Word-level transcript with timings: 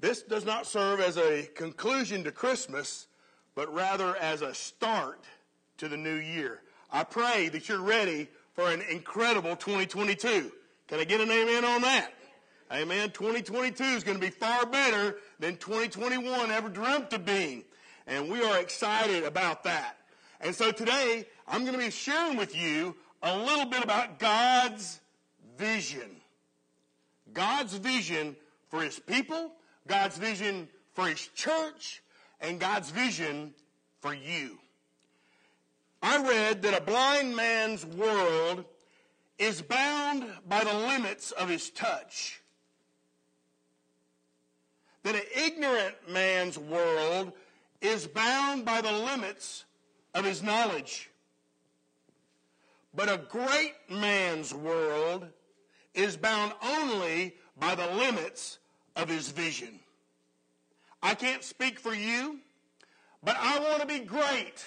This 0.00 0.22
does 0.22 0.44
not 0.44 0.66
serve 0.66 1.00
as 1.00 1.16
a 1.16 1.48
conclusion 1.54 2.24
to 2.24 2.32
Christmas, 2.32 3.08
but 3.54 3.72
rather 3.74 4.16
as 4.16 4.42
a 4.42 4.54
start 4.54 5.24
to 5.78 5.88
the 5.88 5.96
new 5.96 6.14
year. 6.14 6.62
I 6.90 7.04
pray 7.04 7.48
that 7.48 7.68
you're 7.68 7.80
ready 7.80 8.28
for 8.54 8.70
an 8.70 8.82
incredible 8.82 9.56
2022. 9.56 10.52
Can 10.86 11.00
I 11.00 11.04
get 11.04 11.20
an 11.20 11.30
amen 11.30 11.64
on 11.64 11.82
that? 11.82 12.12
Amen. 12.72 13.10
2022 13.10 13.82
is 13.82 14.04
going 14.04 14.18
to 14.18 14.24
be 14.24 14.30
far 14.30 14.66
better 14.66 15.16
than 15.38 15.56
2021 15.56 16.50
ever 16.50 16.68
dreamt 16.68 17.12
of 17.12 17.24
being. 17.24 17.64
And 18.06 18.30
we 18.30 18.42
are 18.42 18.58
excited 18.58 19.24
about 19.24 19.64
that. 19.64 19.96
And 20.40 20.54
so 20.54 20.70
today, 20.70 21.26
I'm 21.46 21.62
going 21.62 21.72
to 21.72 21.84
be 21.84 21.90
sharing 21.90 22.36
with 22.36 22.56
you 22.56 22.94
a 23.22 23.36
little 23.36 23.66
bit 23.66 23.82
about 23.82 24.18
God's 24.18 25.00
vision. 25.56 26.20
God's 27.32 27.74
vision 27.74 28.36
for 28.68 28.82
his 28.82 28.98
people, 28.98 29.52
God's 29.88 30.16
vision 30.18 30.68
for 30.92 31.06
his 31.06 31.26
church, 31.28 32.02
and 32.40 32.60
God's 32.60 32.90
vision 32.90 33.54
for 34.00 34.14
you. 34.14 34.58
I 36.02 36.22
read 36.22 36.62
that 36.62 36.80
a 36.80 36.84
blind 36.84 37.34
man's 37.34 37.84
world 37.84 38.64
is 39.38 39.62
bound 39.62 40.24
by 40.48 40.62
the 40.64 40.74
limits 40.74 41.32
of 41.32 41.48
his 41.48 41.70
touch. 41.70 42.40
That 45.02 45.14
an 45.14 45.22
ignorant 45.34 45.94
man's 46.08 46.58
world 46.58 47.32
is 47.80 48.06
bound 48.06 48.64
by 48.64 48.80
the 48.80 48.92
limits 48.92 49.64
of 50.14 50.24
his 50.24 50.42
knowledge. 50.42 51.10
But 52.94 53.08
a 53.08 53.18
great 53.28 53.74
man's 53.88 54.52
world 54.52 55.28
is 55.94 56.16
bound 56.16 56.52
only 56.62 57.34
by 57.58 57.74
the 57.74 57.86
limits 57.86 58.58
of 58.98 59.08
his 59.08 59.30
vision. 59.30 59.78
I 61.02 61.14
can't 61.14 61.44
speak 61.44 61.78
for 61.78 61.94
you, 61.94 62.40
but 63.22 63.36
I 63.38 63.58
want 63.60 63.80
to 63.80 63.86
be 63.86 64.00
great 64.00 64.64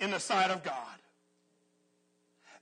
in 0.00 0.10
the 0.10 0.18
sight 0.18 0.50
of 0.50 0.64
God. 0.64 0.74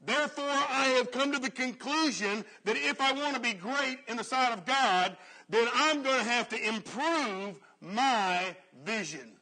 Therefore, 0.04 0.44
I 0.44 0.94
have 0.96 1.10
come 1.10 1.32
to 1.32 1.38
the 1.38 1.50
conclusion 1.50 2.44
that 2.64 2.76
if 2.76 3.00
I 3.00 3.12
want 3.12 3.34
to 3.34 3.40
be 3.40 3.54
great 3.54 3.98
in 4.08 4.16
the 4.16 4.24
sight 4.24 4.52
of 4.52 4.66
God, 4.66 5.16
then 5.48 5.66
I'm 5.74 6.02
going 6.02 6.18
to 6.18 6.30
have 6.30 6.48
to 6.50 6.68
improve 6.68 7.58
my 7.80 8.54
vision. 8.84 9.32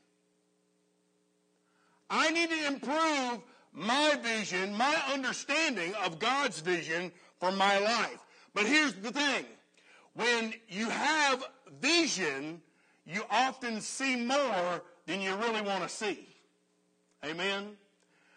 I 2.09 2.31
need 2.31 2.51
to 2.51 2.67
improve 2.67 3.41
my 3.73 4.17
vision, 4.23 4.75
my 4.75 4.97
understanding 5.13 5.93
of 6.05 6.19
God's 6.19 6.61
vision 6.61 7.13
for 7.39 7.51
my 7.53 7.79
life. 7.79 8.25
But 8.55 8.67
here's 8.67 8.95
the 8.95 9.13
thing. 9.13 9.45
When 10.17 10.55
you 10.69 10.89
have 10.89 11.45
vision, 11.81 12.63
you 13.05 13.23
often 13.31 13.83
see 13.83 14.17
more 14.17 14.83
than 15.05 15.21
you 15.21 15.35
really 15.37 15.61
want 15.61 15.83
to 15.83 15.89
see. 15.91 16.27
Amen? 17.25 17.77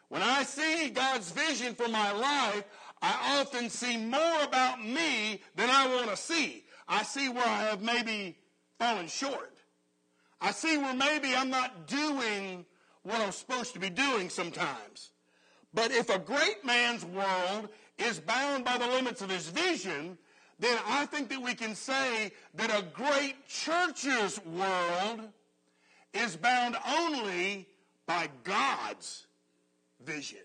When 0.09 0.21
I 0.21 0.43
see 0.43 0.89
God's 0.89 1.31
vision 1.31 1.75
for 1.75 1.87
my 1.87 2.11
life, 2.11 2.65
I 3.01 3.39
often 3.39 3.69
see 3.69 3.95
more 3.95 4.43
about 4.43 4.83
me 4.83 5.41
than 5.55 5.69
I 5.69 5.87
want 5.87 6.09
to 6.09 6.17
see. 6.17 6.65
I 6.87 7.03
see 7.03 7.29
where 7.29 7.47
I 7.47 7.63
have 7.63 7.81
maybe 7.81 8.37
fallen 8.77 9.07
short. 9.07 9.53
I 10.41 10.51
see 10.51 10.77
where 10.77 10.93
maybe 10.93 11.33
I'm 11.33 11.49
not 11.49 11.87
doing 11.87 12.65
what 13.03 13.21
I'm 13.21 13.31
supposed 13.31 13.73
to 13.73 13.79
be 13.79 13.89
doing 13.89 14.29
sometimes. 14.29 15.11
But 15.73 15.91
if 15.91 16.09
a 16.09 16.19
great 16.19 16.65
man's 16.65 17.05
world 17.05 17.69
is 17.97 18.19
bound 18.19 18.65
by 18.65 18.77
the 18.77 18.87
limits 18.87 19.21
of 19.21 19.29
his 19.29 19.47
vision, 19.47 20.17
then 20.59 20.77
I 20.87 21.05
think 21.05 21.29
that 21.29 21.41
we 21.41 21.55
can 21.55 21.73
say 21.73 22.31
that 22.55 22.69
a 22.69 22.83
great 22.93 23.47
church's 23.47 24.39
world 24.45 25.21
is 26.13 26.35
bound 26.35 26.75
only 26.87 27.67
by 28.05 28.29
God's 28.43 29.25
vision. 30.03 30.39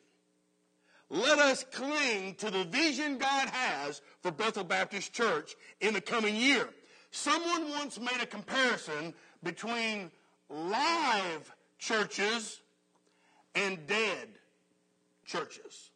Let 1.10 1.38
us 1.38 1.64
cling 1.72 2.34
to 2.36 2.50
the 2.50 2.64
vision 2.64 3.18
God 3.18 3.48
has 3.48 4.02
for 4.22 4.30
Bethel 4.30 4.64
Baptist 4.64 5.12
Church 5.12 5.54
in 5.80 5.94
the 5.94 6.00
coming 6.00 6.36
year. 6.36 6.68
Someone 7.10 7.70
once 7.70 7.98
made 7.98 8.20
a 8.20 8.26
comparison 8.26 9.14
between 9.42 10.10
live 10.48 11.52
churches 11.78 12.60
and 13.54 13.86
dead 13.86 14.28
churches. 15.24 15.90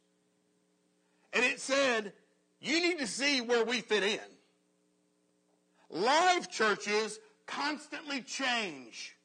And 1.33 1.45
it 1.45 1.61
said, 1.61 2.13
you 2.61 2.81
need 2.81 2.99
to 2.99 3.07
see 3.07 3.41
where 3.41 3.65
we 3.65 3.81
fit 3.81 4.03
in. 4.03 4.19
Live 5.91 6.51
churches 6.51 7.19
constantly 7.47 8.21
change, 8.21 9.17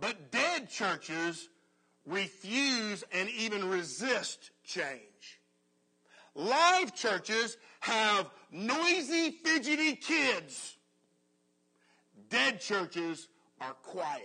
but 0.00 0.30
dead 0.30 0.70
churches 0.70 1.48
refuse 2.06 3.02
and 3.12 3.28
even 3.30 3.68
resist 3.68 4.50
change. 4.64 5.40
Live 6.34 6.94
churches 6.94 7.56
have 7.80 8.30
noisy, 8.50 9.30
fidgety 9.30 9.96
kids. 9.96 10.76
Dead 12.28 12.60
churches 12.60 13.28
are 13.60 13.74
quiet. 13.82 14.22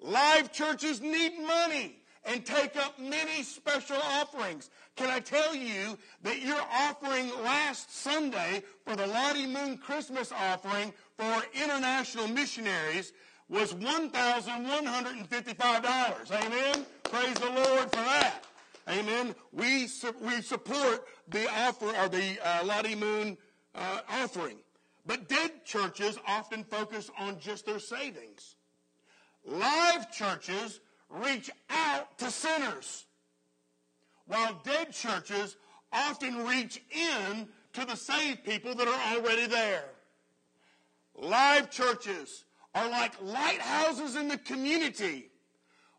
Live 0.00 0.52
churches 0.52 1.00
need 1.00 1.38
money 1.38 2.00
and 2.26 2.44
take 2.44 2.76
up 2.76 2.98
many 2.98 3.42
special 3.42 3.96
offerings. 3.96 4.68
Can 4.96 5.08
I 5.10 5.20
tell 5.20 5.54
you 5.54 5.96
that 6.22 6.42
your 6.42 6.60
offering 6.72 7.30
last 7.44 7.94
Sunday 7.94 8.62
for 8.84 8.96
the 8.96 9.06
Lottie 9.06 9.46
Moon 9.46 9.78
Christmas 9.78 10.32
offering 10.32 10.92
for 11.16 11.42
international 11.54 12.26
missionaries 12.28 13.12
was 13.48 13.72
$1,155. 13.74 16.32
Amen? 16.32 16.84
Praise 17.04 17.34
the 17.34 17.50
Lord 17.50 17.88
for 17.90 18.02
that. 18.02 18.42
Amen. 18.88 19.34
We, 19.52 19.86
su- 19.86 20.14
we 20.20 20.42
support 20.42 21.06
the 21.28 21.48
offer 21.50 21.94
or 21.96 22.08
the 22.08 22.38
uh, 22.44 22.64
Lottie 22.64 22.96
Moon 22.96 23.38
uh, 23.74 24.00
offering. 24.10 24.58
But 25.06 25.28
dead 25.28 25.64
churches 25.64 26.18
often 26.26 26.64
focus 26.64 27.08
on 27.18 27.38
just 27.38 27.66
their 27.66 27.78
savings. 27.78 28.56
Live 29.44 30.10
churches 30.10 30.80
reach 31.24 31.50
out 31.70 32.18
to 32.18 32.30
sinners, 32.30 33.06
while 34.26 34.60
dead 34.64 34.92
churches 34.92 35.56
often 35.92 36.46
reach 36.46 36.80
in 36.90 37.48
to 37.72 37.84
the 37.84 37.96
saved 37.96 38.44
people 38.44 38.74
that 38.74 38.88
are 38.88 39.16
already 39.16 39.46
there. 39.46 39.84
Live 41.14 41.70
churches 41.70 42.44
are 42.74 42.88
like 42.90 43.12
lighthouses 43.22 44.16
in 44.16 44.28
the 44.28 44.38
community, 44.38 45.30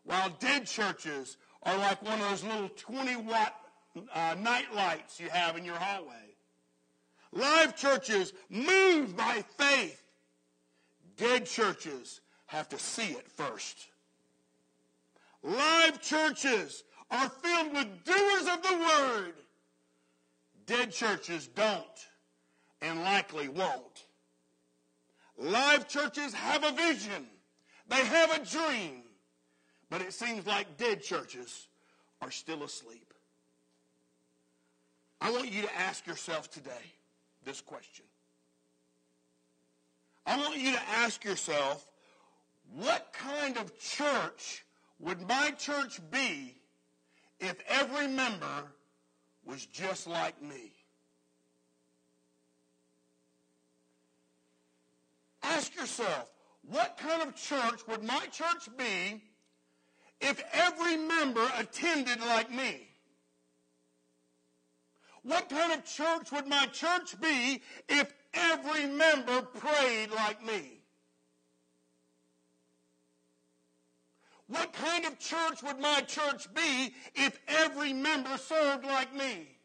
while 0.04 0.30
dead 0.38 0.66
churches 0.66 1.36
are 1.64 1.76
like 1.76 2.02
one 2.02 2.20
of 2.20 2.28
those 2.30 2.44
little 2.44 2.68
20 2.68 3.16
watt 3.16 3.54
uh, 4.14 4.36
night 4.38 4.72
lights 4.74 5.18
you 5.18 5.28
have 5.28 5.56
in 5.56 5.64
your 5.64 5.74
hallway. 5.74 6.14
Live 7.32 7.76
churches 7.76 8.32
move 8.48 9.16
by 9.16 9.44
faith. 9.56 10.02
Dead 11.16 11.46
churches 11.46 12.20
have 12.46 12.68
to 12.68 12.78
see 12.78 13.12
it 13.12 13.28
first. 13.28 13.88
Live 15.42 16.00
churches 16.02 16.84
are 17.10 17.28
filled 17.28 17.72
with 17.72 18.04
doers 18.04 18.48
of 18.52 18.62
the 18.62 18.78
word. 18.78 19.34
Dead 20.66 20.92
churches 20.92 21.48
don't 21.48 21.84
and 22.82 23.02
likely 23.02 23.48
won't. 23.48 24.04
Live 25.38 25.88
churches 25.88 26.34
have 26.34 26.64
a 26.64 26.72
vision. 26.72 27.26
They 27.88 28.04
have 28.04 28.32
a 28.32 28.44
dream. 28.44 29.02
But 29.90 30.02
it 30.02 30.12
seems 30.12 30.46
like 30.46 30.76
dead 30.76 31.02
churches 31.02 31.68
are 32.20 32.30
still 32.30 32.64
asleep. 32.64 33.14
I 35.20 35.30
want 35.30 35.50
you 35.50 35.62
to 35.62 35.76
ask 35.76 36.06
yourself 36.06 36.50
today 36.50 36.92
this 37.44 37.60
question. 37.60 38.04
I 40.26 40.36
want 40.36 40.58
you 40.58 40.72
to 40.72 40.82
ask 40.96 41.24
yourself, 41.24 41.86
what 42.74 43.14
kind 43.14 43.56
of 43.56 43.78
church 43.78 44.64
would 44.98 45.26
my 45.28 45.50
church 45.52 46.00
be 46.10 46.54
if 47.40 47.56
every 47.68 48.08
member 48.08 48.64
was 49.44 49.66
just 49.66 50.06
like 50.06 50.40
me? 50.42 50.72
Ask 55.42 55.74
yourself, 55.76 56.30
what 56.62 56.98
kind 56.98 57.22
of 57.22 57.34
church 57.34 57.86
would 57.86 58.02
my 58.02 58.26
church 58.30 58.68
be 58.76 59.22
if 60.20 60.42
every 60.52 60.96
member 60.96 61.46
attended 61.56 62.20
like 62.20 62.50
me? 62.50 62.88
What 65.22 65.48
kind 65.48 65.72
of 65.72 65.84
church 65.84 66.32
would 66.32 66.46
my 66.46 66.66
church 66.66 67.20
be 67.20 67.62
if 67.88 68.12
every 68.34 68.86
member 68.86 69.42
prayed 69.42 70.10
like 70.10 70.44
me? 70.44 70.77
What 74.48 74.72
kind 74.72 75.04
of 75.04 75.18
church 75.18 75.62
would 75.62 75.78
my 75.78 76.00
church 76.00 76.52
be 76.54 76.94
if 77.14 77.38
every 77.48 77.92
member 77.92 78.36
served 78.38 78.84
like 78.84 79.14
me? 79.14 79.58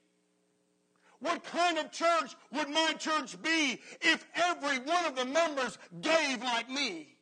what 1.24 1.44
kind 1.46 1.78
of 1.78 1.90
church 1.90 2.36
would 2.52 2.70
my 2.70 2.94
church 3.00 3.42
be 3.42 3.80
if 4.02 4.26
every 4.36 4.80
one 4.80 5.06
of 5.06 5.16
the 5.16 5.26
members 5.26 5.78
gave 6.02 6.44
like 6.44 6.70
me? 6.70 7.16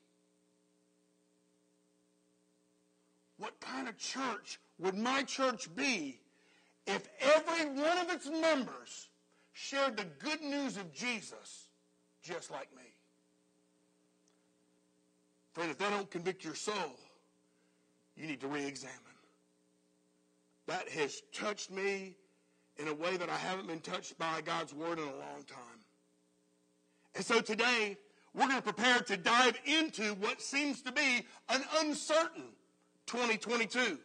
What 3.37 3.59
kind 3.59 3.87
of 3.87 3.97
church 3.97 4.59
would 4.79 4.97
my 4.97 5.21
church 5.23 5.73
be 5.75 6.19
if 6.87 7.07
every 7.21 7.69
one 7.69 7.97
of 7.99 8.09
its 8.09 8.27
members 8.27 9.09
shared 9.53 9.97
the 9.97 10.05
good 10.19 10.41
news 10.41 10.77
of 10.77 10.91
Jesus 10.91 11.69
just 12.23 12.49
like 12.49 12.75
me? 12.75 12.83
Friend, 15.53 15.69
if 15.69 15.77
that 15.77 15.91
don't 15.91 16.09
convict 16.09 16.43
your 16.43 16.55
soul, 16.55 16.97
you 18.21 18.27
need 18.27 18.41
to 18.41 18.47
re-examine. 18.47 18.97
That 20.67 20.87
has 20.89 21.21
touched 21.33 21.71
me 21.71 22.15
in 22.77 22.87
a 22.87 22.93
way 22.93 23.17
that 23.17 23.29
I 23.29 23.35
haven't 23.35 23.67
been 23.67 23.79
touched 23.79 24.17
by 24.19 24.41
God's 24.41 24.73
word 24.73 24.99
in 24.99 25.05
a 25.05 25.11
long 25.11 25.43
time. 25.47 25.79
And 27.15 27.25
so 27.25 27.41
today, 27.41 27.97
we're 28.33 28.47
going 28.47 28.57
to 28.57 28.61
prepare 28.61 28.99
to 28.99 29.17
dive 29.17 29.59
into 29.65 30.13
what 30.15 30.41
seems 30.41 30.81
to 30.83 30.91
be 30.91 31.25
an 31.49 31.63
uncertain 31.79 32.43
2022. 33.07 33.97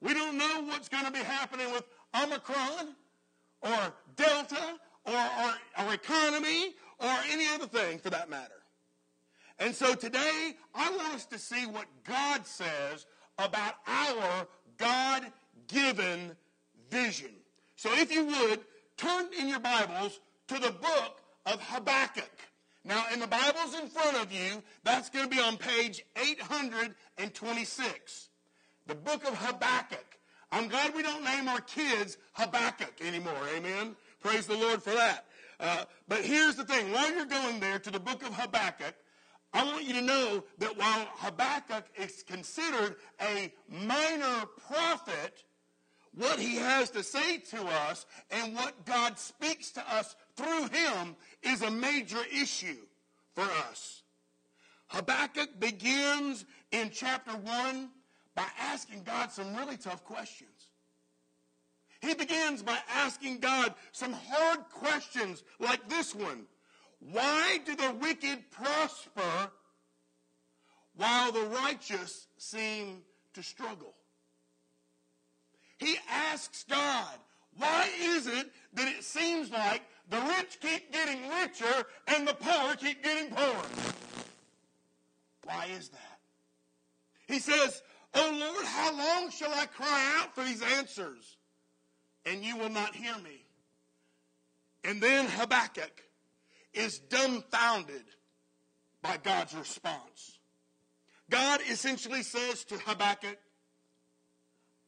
We 0.00 0.12
don't 0.12 0.36
know 0.36 0.64
what's 0.66 0.88
going 0.88 1.06
to 1.06 1.12
be 1.12 1.20
happening 1.20 1.72
with 1.72 1.84
Omicron 2.20 2.94
or 3.62 3.94
Delta 4.16 4.78
or 5.06 5.14
our, 5.14 5.54
our 5.78 5.94
economy 5.94 6.74
or 6.98 7.10
any 7.30 7.46
other 7.54 7.66
thing 7.66 7.98
for 7.98 8.10
that 8.10 8.28
matter. 8.28 8.63
And 9.58 9.74
so 9.74 9.94
today, 9.94 10.54
I 10.74 10.90
want 10.90 11.14
us 11.14 11.26
to 11.26 11.38
see 11.38 11.66
what 11.66 11.86
God 12.04 12.46
says 12.46 13.06
about 13.38 13.74
our 13.86 14.46
God 14.78 15.30
given 15.68 16.32
vision. 16.90 17.30
So 17.76 17.90
if 17.92 18.12
you 18.12 18.26
would, 18.26 18.60
turn 18.96 19.26
in 19.38 19.48
your 19.48 19.60
Bibles 19.60 20.20
to 20.48 20.54
the 20.54 20.70
book 20.70 21.20
of 21.46 21.60
Habakkuk. 21.60 22.30
Now, 22.84 23.04
in 23.12 23.20
the 23.20 23.26
Bibles 23.26 23.74
in 23.80 23.88
front 23.88 24.18
of 24.18 24.30
you, 24.30 24.62
that's 24.82 25.08
going 25.08 25.28
to 25.28 25.34
be 25.34 25.40
on 25.40 25.56
page 25.56 26.04
826. 26.16 28.28
The 28.86 28.94
book 28.94 29.26
of 29.26 29.38
Habakkuk. 29.38 30.04
I'm 30.52 30.68
glad 30.68 30.94
we 30.94 31.02
don't 31.02 31.24
name 31.24 31.48
our 31.48 31.62
kids 31.62 32.18
Habakkuk 32.34 33.00
anymore. 33.00 33.32
Amen. 33.56 33.96
Praise 34.20 34.46
the 34.46 34.56
Lord 34.56 34.82
for 34.82 34.90
that. 34.90 35.24
Uh, 35.58 35.84
but 36.08 36.24
here's 36.24 36.56
the 36.56 36.64
thing. 36.64 36.92
While 36.92 37.10
you're 37.12 37.24
going 37.24 37.60
there 37.60 37.78
to 37.78 37.90
the 37.90 37.98
book 37.98 38.22
of 38.22 38.34
Habakkuk, 38.34 38.94
I 39.54 39.64
want 39.64 39.84
you 39.84 39.92
to 39.94 40.02
know 40.02 40.42
that 40.58 40.76
while 40.76 41.06
Habakkuk 41.14 41.84
is 41.96 42.24
considered 42.24 42.96
a 43.22 43.52
minor 43.68 44.46
prophet, 44.68 45.44
what 46.12 46.40
he 46.40 46.56
has 46.56 46.90
to 46.90 47.04
say 47.04 47.38
to 47.38 47.62
us 47.64 48.04
and 48.32 48.54
what 48.56 48.84
God 48.84 49.16
speaks 49.16 49.70
to 49.72 49.94
us 49.94 50.16
through 50.36 50.68
him 50.68 51.14
is 51.44 51.62
a 51.62 51.70
major 51.70 52.22
issue 52.32 52.78
for 53.34 53.44
us. 53.70 54.02
Habakkuk 54.88 55.60
begins 55.60 56.44
in 56.72 56.90
chapter 56.90 57.32
1 57.32 57.90
by 58.34 58.46
asking 58.60 59.04
God 59.04 59.30
some 59.30 59.54
really 59.54 59.76
tough 59.76 60.04
questions. 60.04 60.50
He 62.00 62.14
begins 62.14 62.62
by 62.62 62.78
asking 62.88 63.38
God 63.38 63.74
some 63.92 64.12
hard 64.12 64.60
questions 64.70 65.42
like 65.58 65.88
this 65.88 66.14
one. 66.14 66.46
Why 67.12 67.58
do 67.64 67.76
the 67.76 67.94
wicked 68.00 68.50
prosper 68.50 69.50
while 70.96 71.32
the 71.32 71.42
righteous 71.42 72.26
seem 72.38 73.02
to 73.34 73.42
struggle? 73.42 73.94
He 75.78 75.96
asks 76.08 76.64
God, 76.68 77.18
why 77.56 77.88
is 78.00 78.26
it 78.26 78.50
that 78.74 78.88
it 78.88 79.04
seems 79.04 79.50
like 79.50 79.82
the 80.08 80.20
rich 80.20 80.58
keep 80.60 80.92
getting 80.92 81.28
richer 81.28 81.86
and 82.06 82.26
the 82.26 82.34
poor 82.34 82.74
keep 82.76 83.02
getting 83.02 83.30
poorer? 83.30 83.66
Why 85.44 85.66
is 85.76 85.90
that? 85.90 86.18
He 87.26 87.38
says, 87.38 87.82
Oh 88.14 88.30
Lord, 88.32 88.64
how 88.64 88.96
long 88.96 89.30
shall 89.30 89.52
I 89.52 89.66
cry 89.66 90.20
out 90.20 90.34
for 90.34 90.44
these 90.44 90.62
answers? 90.62 91.36
And 92.24 92.42
you 92.42 92.56
will 92.56 92.70
not 92.70 92.94
hear 92.94 93.16
me. 93.18 93.44
And 94.84 95.02
then 95.02 95.26
Habakkuk 95.26 96.03
is 96.74 96.98
dumbfounded 96.98 98.04
by 99.02 99.18
God's 99.22 99.54
response. 99.54 100.38
God 101.30 101.60
essentially 101.68 102.22
says 102.22 102.64
to 102.64 102.76
Habakkuk, 102.78 103.38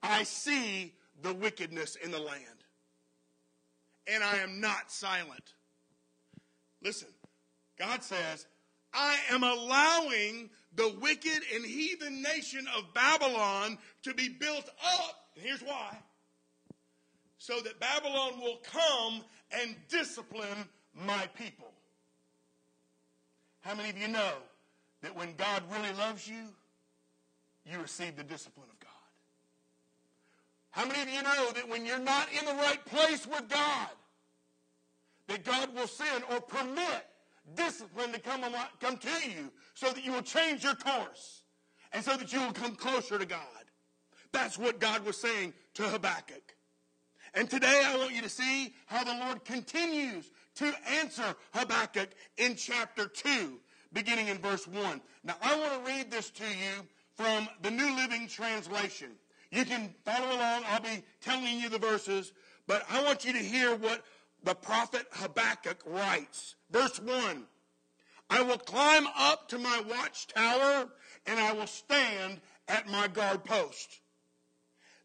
I 0.03 0.25
see 0.25 0.94
the 1.23 1.33
wickedness 1.33 1.97
in 1.97 2.11
the 2.11 2.19
land, 2.19 2.65
and 4.06 4.23
I 4.23 4.37
am 4.38 4.61
not 4.61 4.91
silent. 4.91 5.55
Listen, 6.83 7.09
God 7.79 8.03
says, 8.03 8.47
I 8.93 9.17
am 9.31 9.43
allowing 9.43 10.50
the 10.75 10.94
wicked 11.00 11.43
and 11.55 11.65
heathen 11.65 12.23
nation 12.23 12.67
of 12.77 12.94
Babylon 12.94 13.79
to 14.03 14.15
be 14.15 14.29
built 14.29 14.69
up. 14.69 15.17
And 15.35 15.44
here's 15.44 15.62
why. 15.62 15.99
So 17.39 17.61
that 17.61 17.81
Babylon 17.81 18.41
will 18.41 18.59
come 18.62 19.23
and 19.53 19.77
discipline 19.89 20.69
my 20.94 21.29
people. 21.39 21.66
How 23.67 23.75
many 23.75 23.91
of 23.91 23.99
you 23.99 24.07
know 24.07 24.35
that 25.03 25.17
when 25.17 25.35
God 25.35 25.65
really 25.73 25.93
loves 25.99 26.29
you, 26.29 26.55
you 27.69 27.81
receive 27.81 28.15
the 28.15 28.23
discipline 28.23 28.69
of 28.73 28.79
God? 28.79 28.91
How 30.71 30.87
many 30.87 31.03
of 31.03 31.09
you 31.09 31.21
know 31.21 31.51
that 31.53 31.69
when 31.69 31.85
you're 31.85 31.99
not 31.99 32.29
in 32.39 32.45
the 32.47 32.55
right 32.55 32.85
place 32.85 33.27
with 33.27 33.49
God, 33.49 33.89
that 35.27 35.45
God 35.45 35.75
will 35.75 35.89
send 35.89 36.23
or 36.31 36.41
permit 36.41 37.07
discipline 37.57 38.13
to 38.13 38.21
come, 38.21 38.45
come 38.79 38.99
to 38.99 39.29
you 39.29 39.51
so 39.75 39.91
that 39.91 40.05
you 40.05 40.13
will 40.13 40.23
change 40.23 40.63
your 40.63 40.77
course 40.77 41.43
and 41.93 42.05
so 42.05 42.17
that 42.17 42.33
you 42.33 42.41
will 42.41 42.53
come 42.53 42.77
closer 42.77 43.19
to 43.19 43.27
God? 43.27 43.41
That's 44.31 44.57
what 44.57 44.79
God 44.79 45.05
was 45.05 45.17
saying 45.17 45.55
to 45.75 45.83
Habakkuk. 45.83 46.55
And 47.35 47.51
today 47.51 47.83
I 47.85 47.97
want 47.97 48.15
you 48.15 48.23
to 48.23 48.29
see 48.29 48.75
how 48.87 49.03
the 49.03 49.25
Lord 49.25 49.45
continues 49.45 50.31
to 50.56 50.73
answer 51.00 51.35
Habakkuk 51.53 52.11
in 52.37 52.56
chapter 52.56 53.06
2, 53.06 53.58
beginning 53.93 54.29
in 54.29 54.38
verse 54.38 54.67
1. 54.67 55.00
Now 55.25 55.37
I 55.41 55.58
want 55.58 55.73
to 55.73 55.93
read 55.93 56.11
this 56.11 56.31
to 56.31 56.44
you 56.44 56.87
from 57.14 57.49
the 57.62 57.70
New 57.70 57.97
Living 57.97 58.29
Translation. 58.29 59.12
You 59.50 59.64
can 59.64 59.94
follow 60.05 60.37
along. 60.37 60.64
I'll 60.69 60.81
be 60.81 61.03
telling 61.20 61.58
you 61.58 61.69
the 61.69 61.79
verses, 61.79 62.32
but 62.67 62.85
I 62.91 63.03
want 63.03 63.25
you 63.25 63.32
to 63.32 63.38
hear 63.38 63.75
what 63.75 64.03
the 64.43 64.55
prophet 64.55 65.06
Habakkuk 65.12 65.82
writes. 65.87 66.56
Verse 66.70 67.00
1 67.00 67.47
I 68.29 68.43
will 68.43 68.58
climb 68.58 69.06
up 69.17 69.48
to 69.48 69.58
my 69.58 69.82
watchtower 69.89 70.89
and 71.27 71.41
I 71.41 71.53
will 71.53 71.67
stand 71.67 72.41
at 72.69 72.89
my 72.89 73.08
guard 73.08 73.44
post. 73.44 74.01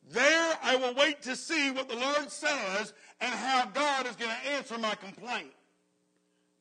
There 0.10 0.58
I 0.64 0.76
will 0.76 0.96
wait 0.96 1.22
to 1.24 1.36
see 1.36 1.70
what 1.72 1.88
the 1.88 1.96
Lord 1.96 2.32
says 2.32 2.94
and 3.22 3.34
how 3.34 3.66
God 3.68 4.08
is 4.08 4.16
going 4.16 4.32
to 4.32 4.52
answer 4.52 4.78
my 4.78 4.96
complaint. 4.96 5.52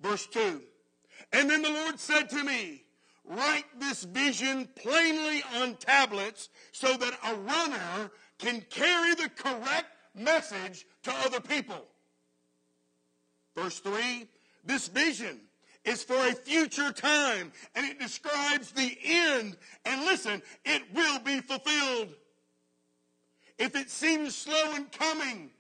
Verse 0.00 0.26
2 0.26 0.60
And 1.32 1.50
then 1.50 1.62
the 1.62 1.70
Lord 1.70 1.98
said 1.98 2.30
to 2.30 2.44
me, 2.44 2.84
write 3.24 3.64
this 3.78 4.04
vision 4.04 4.68
plainly 4.76 5.42
on 5.56 5.74
tablets 5.76 6.48
so 6.72 6.96
that 6.96 7.18
a 7.26 7.34
runner 7.34 8.10
can 8.38 8.60
carry 8.70 9.14
the 9.14 9.30
correct 9.30 9.86
message 10.14 10.86
to 11.02 11.12
other 11.24 11.40
people. 11.40 11.84
Verse 13.56 13.80
3 13.80 14.28
this 14.64 14.88
vision 14.88 15.40
is 15.84 16.02
for 16.02 16.14
a 16.14 16.32
future 16.32 16.92
time 16.92 17.52
and 17.74 17.86
it 17.86 17.98
describes 17.98 18.72
the 18.72 18.96
end. 19.02 19.56
And 19.84 20.02
listen, 20.02 20.42
it 20.64 20.82
will 20.94 21.18
be 21.20 21.40
fulfilled. 21.40 22.14
If 23.58 23.76
it 23.76 23.90
seems 23.90 24.36
slow 24.36 24.74
in 24.74 24.86
coming, 24.86 25.50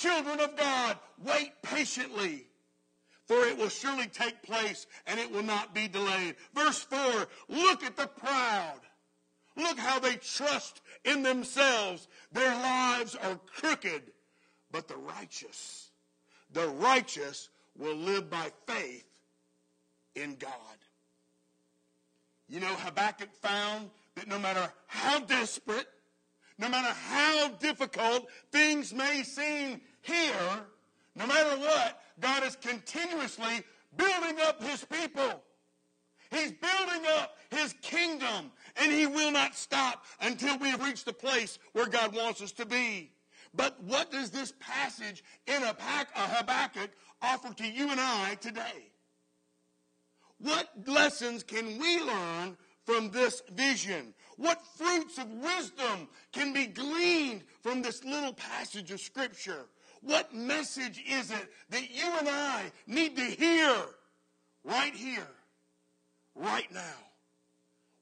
children 0.00 0.40
of 0.40 0.56
God, 0.56 0.98
wait 1.24 1.52
patiently 1.62 2.46
for 3.30 3.46
it 3.46 3.56
will 3.56 3.68
surely 3.68 4.08
take 4.08 4.42
place 4.42 4.88
and 5.06 5.20
it 5.20 5.30
will 5.30 5.44
not 5.44 5.72
be 5.72 5.86
delayed. 5.86 6.34
Verse 6.52 6.80
4 6.80 7.28
Look 7.48 7.84
at 7.84 7.96
the 7.96 8.08
proud. 8.08 8.80
Look 9.56 9.78
how 9.78 10.00
they 10.00 10.16
trust 10.16 10.80
in 11.04 11.22
themselves. 11.22 12.08
Their 12.32 12.52
lives 12.52 13.14
are 13.14 13.38
crooked, 13.54 14.02
but 14.72 14.88
the 14.88 14.96
righteous, 14.96 15.90
the 16.52 16.66
righteous 16.66 17.50
will 17.78 17.94
live 17.94 18.28
by 18.28 18.50
faith 18.66 19.06
in 20.16 20.34
God. 20.34 20.50
You 22.48 22.58
know, 22.58 22.74
Habakkuk 22.74 23.32
found 23.40 23.90
that 24.16 24.26
no 24.26 24.40
matter 24.40 24.72
how 24.88 25.20
desperate, 25.20 25.86
no 26.58 26.68
matter 26.68 26.92
how 26.92 27.48
difficult 27.60 28.28
things 28.50 28.92
may 28.92 29.22
seem 29.22 29.80
here, 30.02 30.66
no 31.16 31.26
matter 31.26 31.58
what, 31.58 32.00
God 32.20 32.44
is 32.44 32.56
continuously 32.56 33.62
building 33.96 34.36
up 34.46 34.62
his 34.62 34.84
people. 34.84 35.42
He's 36.30 36.52
building 36.52 37.06
up 37.18 37.36
his 37.50 37.74
kingdom, 37.82 38.52
and 38.76 38.92
he 38.92 39.06
will 39.06 39.32
not 39.32 39.56
stop 39.56 40.04
until 40.20 40.56
we 40.58 40.68
have 40.68 40.82
reached 40.82 41.04
the 41.04 41.12
place 41.12 41.58
where 41.72 41.86
God 41.86 42.14
wants 42.14 42.40
us 42.40 42.52
to 42.52 42.66
be. 42.66 43.10
But 43.52 43.82
what 43.82 44.12
does 44.12 44.30
this 44.30 44.52
passage 44.60 45.24
in 45.46 45.62
a 45.62 45.70
uh, 45.70 46.04
Habakkuk 46.14 46.90
offer 47.20 47.52
to 47.54 47.66
you 47.66 47.90
and 47.90 48.00
I 48.00 48.36
today? 48.40 48.92
What 50.38 50.70
lessons 50.86 51.42
can 51.42 51.78
we 51.78 52.00
learn 52.00 52.56
from 52.86 53.10
this 53.10 53.42
vision? 53.52 54.14
What 54.36 54.62
fruits 54.76 55.18
of 55.18 55.28
wisdom 55.30 56.08
can 56.32 56.52
be 56.52 56.66
gleaned 56.66 57.42
from 57.62 57.82
this 57.82 58.04
little 58.04 58.32
passage 58.32 58.90
of 58.90 59.00
Scripture? 59.00 59.66
What 60.02 60.34
message 60.34 61.02
is 61.08 61.30
it 61.30 61.50
that 61.70 61.90
you 61.90 62.06
and 62.18 62.28
I 62.28 62.72
need 62.86 63.16
to 63.16 63.22
hear 63.24 63.76
right 64.64 64.94
here, 64.94 65.28
right 66.34 66.72
now? 66.72 66.80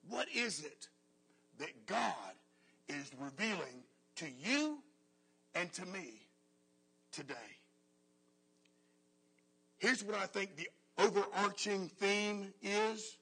What 0.09 0.29
is 0.35 0.65
it 0.65 0.89
that 1.59 1.87
God 1.87 2.35
is 2.89 3.11
revealing 3.19 3.83
to 4.17 4.27
you 4.41 4.79
and 5.55 5.73
to 5.75 5.85
me 5.87 6.23
today? 7.11 7.35
Here's 9.79 10.05
what 10.05 10.17
I 10.17 10.27
think 10.27 10.57
the 10.57 10.69
overarching 10.99 11.89
theme 11.99 12.53
is 12.63 13.17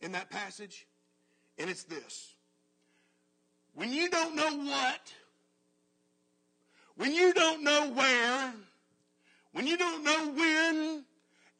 in 0.00 0.12
that 0.12 0.30
passage, 0.30 0.86
and 1.58 1.68
it's 1.70 1.84
this. 1.84 2.34
When 3.74 3.92
you 3.92 4.08
don't 4.08 4.34
know 4.34 4.56
what, 4.70 5.12
when 6.96 7.14
you 7.14 7.32
don't 7.32 7.62
know 7.62 7.90
where, 7.90 8.54
when 9.52 9.66
you 9.66 9.76
don't 9.76 10.02
know 10.02 10.32
when, 10.32 11.04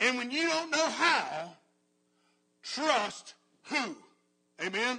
and 0.01 0.19
when 0.19 0.31
you 0.31 0.49
don't 0.49 0.71
know 0.71 0.89
how, 0.89 1.53
trust 2.63 3.35
who? 3.65 3.97
Amen? 4.63 4.99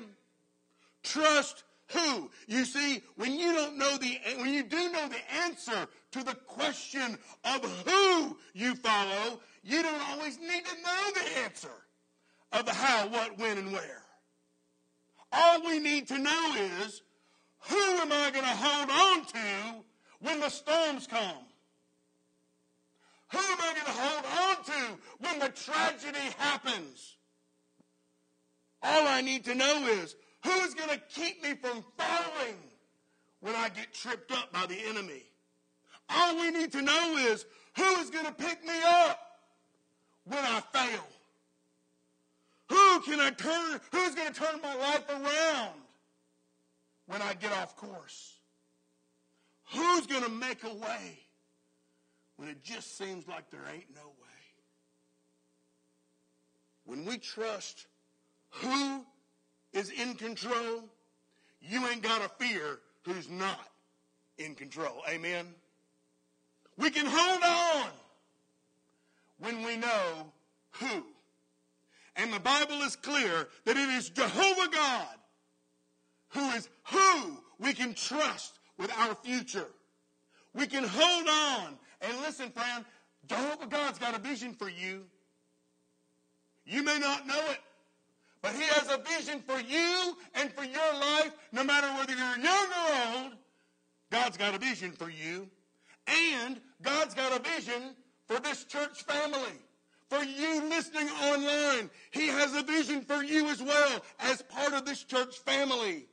Trust 1.04 1.64
who? 1.88 2.30
You 2.48 2.66
see, 2.66 3.02
when 3.16 3.38
you 3.38 3.54
don't 3.54 3.78
know 3.78 3.98
the, 3.98 4.20
when 4.38 4.54
you 4.54 4.64
do 4.64 4.92
know 4.92 5.08
the 5.08 5.36
answer 5.44 5.88
to 6.12 6.24
the 6.24 6.36
question 6.36 7.18
of 7.46 7.64
who 7.86 8.38
you 8.54 8.76
follow, 8.76 9.40
you 9.64 9.82
don't 9.82 10.02
always 10.12 10.40
need 10.40 10.66
to 10.66 10.82
know 10.82 11.12
the 11.14 11.40
answer 11.44 11.72
of 12.52 12.66
the 12.66 12.74
how, 12.74 13.08
what, 13.08 13.38
when, 13.38 13.58
and 13.58 13.72
where. 13.72 14.04
All 15.32 15.66
we 15.66 15.80
need 15.80 16.08
to 16.08 16.18
know 16.18 16.56
is 16.84 17.02
who 17.60 17.76
am 17.76 18.12
I 18.12 18.32
going 18.32 18.46
to 18.46 18.50
hold 18.50 18.90
on 18.90 19.26
to 19.26 19.84
when 20.20 20.40
the 20.40 20.50
storms 20.50 21.08
come? 21.08 21.46
Who 23.32 23.40
am 23.40 23.58
I 23.60 23.74
going 23.74 23.86
to 23.86 23.92
hold 23.92 24.58
on 24.58 24.64
to 24.66 25.02
when 25.20 25.40
the 25.40 25.50
tragedy 25.50 26.34
happens? 26.38 27.18
All 28.82 29.08
I 29.08 29.22
need 29.22 29.44
to 29.46 29.56
know 29.56 29.88
is 29.88 30.16
who's 30.44 30.74
going 30.74 30.90
to 30.90 31.02
keep 31.14 31.44
me 31.44 31.56
from 31.56 31.84
falling 31.98 32.56
when 33.42 33.56
I 33.56 33.70
get 33.70 33.94
tripped 33.94 34.32
up 34.32 34.52
by 34.54 34.66
the 34.66 34.80
enemy. 34.88 35.24
All 36.10 36.40
we 36.40 36.52
need 36.52 36.72
to 36.72 36.82
know 36.82 37.18
is 37.18 37.46
who 37.76 37.84
is 38.00 38.10
going 38.10 38.26
to 38.26 38.32
pick 38.32 38.64
me 38.66 38.74
up 38.86 39.20
when 40.24 40.40
I 40.40 40.62
fail. 40.72 41.04
Who 42.70 43.00
can 43.02 43.20
I 43.20 43.32
turn? 43.32 43.80
Who's 43.92 44.16
going 44.16 44.34
to 44.34 44.40
turn 44.40 44.62
my 44.62 44.76
life 44.76 45.10
around 45.10 45.74
when 47.08 47.22
I 47.22 47.34
get 47.34 47.52
off 47.52 47.76
course? 47.76 48.37
Who's 49.74 50.08
going 50.08 50.24
to 50.24 50.30
make 50.30 50.64
a 50.64 50.74
way 50.74 51.20
when 52.38 52.48
it 52.48 52.64
just 52.64 52.98
seems 52.98 53.28
like 53.28 53.50
there 53.52 53.62
ain't 53.74 53.94
no 53.94 54.02
way? 54.02 54.28
When 56.86 57.06
we 57.06 57.18
trust 57.18 57.88
who 58.50 59.06
is 59.74 59.90
in 59.90 60.16
control, 60.16 60.84
you 61.62 61.86
ain't 61.88 62.02
got 62.02 62.22
to 62.22 62.46
fear 62.46 62.80
who's 63.04 63.30
not 63.30 63.68
in 64.38 64.56
control. 64.56 65.02
Amen? 65.10 65.48
We 66.78 66.90
can 66.90 67.06
hold 67.08 67.44
on 67.44 67.90
when 69.40 69.64
we 69.64 69.76
know 69.76 70.32
who. 70.72 71.04
And 72.16 72.32
the 72.32 72.40
Bible 72.40 72.82
is 72.82 72.96
clear 72.96 73.48
that 73.66 73.78
it 73.78 73.90
is 73.90 74.10
Jehovah 74.10 74.70
God 74.72 75.18
who 76.30 76.50
is 76.52 76.70
who 76.86 77.38
we 77.60 77.74
can 77.74 77.94
trust 77.94 78.57
with 78.78 78.92
our 78.98 79.16
future. 79.16 79.68
We 80.54 80.68
can 80.68 80.84
hold 80.84 81.28
on. 81.28 81.78
And 82.02 82.18
listen, 82.22 82.50
friend, 82.52 82.86
Jehovah 83.28 83.68
God's 83.68 84.00
got 84.00 84.16
a 84.16 84.20
vision 84.20 84.54
for 84.54 84.70
you. 84.70 85.04
You 86.66 86.84
may 86.84 87.00
not 87.00 87.26
know 87.26 87.42
it, 87.52 87.60
but 88.42 88.54
He 88.54 88.64
has 88.64 88.90
a 88.92 88.98
vision 88.98 89.42
for 89.42 89.60
you 89.60 90.18
and 90.36 90.52
for 90.52 90.64
your 90.64 90.94
life, 90.94 91.32
no 91.52 91.64
matter 91.64 91.88
whether 91.88 92.14
you're 92.14 92.38
young 92.38 92.68
or 92.68 93.24
old. 93.24 93.34
God's 94.12 94.38
got 94.38 94.56
a 94.56 94.58
vision 94.58 94.92
for 94.92 95.10
you. 95.10 95.50
And 96.08 96.60
God's 96.82 97.14
got 97.14 97.38
a 97.38 97.44
vision 97.44 97.96
for 98.28 98.40
this 98.40 98.64
church 98.66 99.04
family. 99.04 99.60
For 100.10 100.24
you 100.24 100.70
listening 100.70 101.10
online, 101.10 101.90
He 102.12 102.28
has 102.28 102.56
a 102.56 102.64
vision 102.64 103.02
for 103.02 103.24
you 103.24 103.48
as 103.48 103.62
well 103.62 104.02
as 104.20 104.42
part 104.44 104.74
of 104.74 104.86
this 104.86 105.04
church 105.04 105.38
family. 105.40 106.06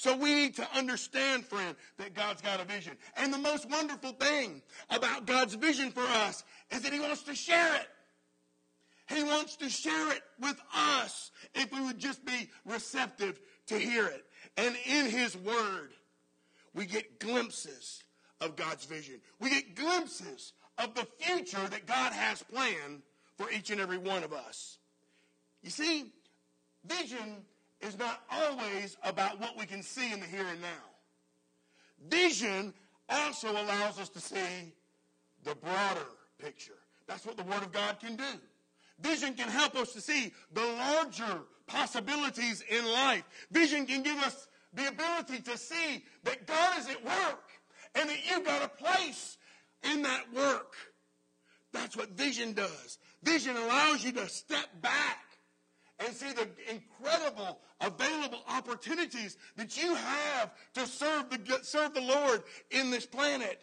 So 0.00 0.16
we 0.16 0.34
need 0.34 0.56
to 0.56 0.66
understand, 0.74 1.44
friend, 1.44 1.76
that 1.98 2.14
God's 2.14 2.40
got 2.40 2.58
a 2.58 2.64
vision. 2.64 2.94
And 3.18 3.30
the 3.30 3.36
most 3.36 3.68
wonderful 3.68 4.12
thing 4.12 4.62
about 4.88 5.26
God's 5.26 5.52
vision 5.52 5.90
for 5.90 6.00
us 6.00 6.42
is 6.70 6.80
that 6.80 6.92
He 6.94 7.00
wants 7.00 7.22
to 7.24 7.34
share 7.34 7.74
it. 7.74 7.86
He 9.14 9.22
wants 9.22 9.56
to 9.56 9.68
share 9.68 10.10
it 10.12 10.22
with 10.40 10.58
us 10.74 11.32
if 11.54 11.70
we 11.70 11.82
would 11.82 11.98
just 11.98 12.24
be 12.24 12.48
receptive 12.64 13.38
to 13.66 13.78
hear 13.78 14.06
it. 14.06 14.24
And 14.56 14.74
in 14.86 15.04
His 15.04 15.36
Word, 15.36 15.90
we 16.72 16.86
get 16.86 17.20
glimpses 17.20 18.02
of 18.40 18.56
God's 18.56 18.86
vision. 18.86 19.20
We 19.38 19.50
get 19.50 19.76
glimpses 19.76 20.54
of 20.78 20.94
the 20.94 21.06
future 21.18 21.68
that 21.68 21.84
God 21.86 22.14
has 22.14 22.42
planned 22.42 23.02
for 23.36 23.50
each 23.50 23.70
and 23.70 23.82
every 23.82 23.98
one 23.98 24.24
of 24.24 24.32
us. 24.32 24.78
You 25.62 25.68
see, 25.68 26.10
vision 26.86 27.44
is 27.80 27.98
not 27.98 28.22
always 28.30 28.96
about 29.04 29.40
what 29.40 29.58
we 29.58 29.66
can 29.66 29.82
see 29.82 30.12
in 30.12 30.20
the 30.20 30.26
here 30.26 30.46
and 30.50 30.60
now. 30.60 30.68
Vision 32.08 32.74
also 33.08 33.50
allows 33.50 33.98
us 33.98 34.08
to 34.10 34.20
see 34.20 34.72
the 35.44 35.54
broader 35.56 36.06
picture. 36.38 36.78
That's 37.06 37.26
what 37.26 37.36
the 37.36 37.42
Word 37.42 37.62
of 37.62 37.72
God 37.72 37.98
can 38.00 38.16
do. 38.16 38.40
Vision 39.00 39.34
can 39.34 39.48
help 39.48 39.76
us 39.76 39.92
to 39.94 40.00
see 40.00 40.32
the 40.52 40.64
larger 40.64 41.40
possibilities 41.66 42.62
in 42.68 42.84
life. 42.84 43.24
Vision 43.50 43.86
can 43.86 44.02
give 44.02 44.18
us 44.18 44.46
the 44.74 44.88
ability 44.88 45.40
to 45.42 45.56
see 45.56 46.04
that 46.24 46.46
God 46.46 46.78
is 46.78 46.88
at 46.88 47.04
work 47.04 47.50
and 47.94 48.08
that 48.08 48.18
you've 48.28 48.44
got 48.44 48.62
a 48.62 48.68
place 48.68 49.38
in 49.90 50.02
that 50.02 50.32
work. 50.34 50.74
That's 51.72 51.96
what 51.96 52.10
vision 52.10 52.52
does. 52.52 52.98
Vision 53.22 53.56
allows 53.56 54.04
you 54.04 54.12
to 54.12 54.28
step 54.28 54.66
back 54.80 55.18
and 56.00 56.14
see 56.14 56.32
the 56.32 56.48
incredible 56.70 57.60
available 57.80 58.40
opportunities 58.48 59.36
that 59.56 59.80
you 59.80 59.94
have 59.94 60.50
to 60.74 60.86
serve 60.86 61.30
the, 61.30 61.58
serve 61.62 61.94
the 61.94 62.00
Lord 62.00 62.42
in 62.70 62.90
this 62.90 63.06
planet. 63.06 63.62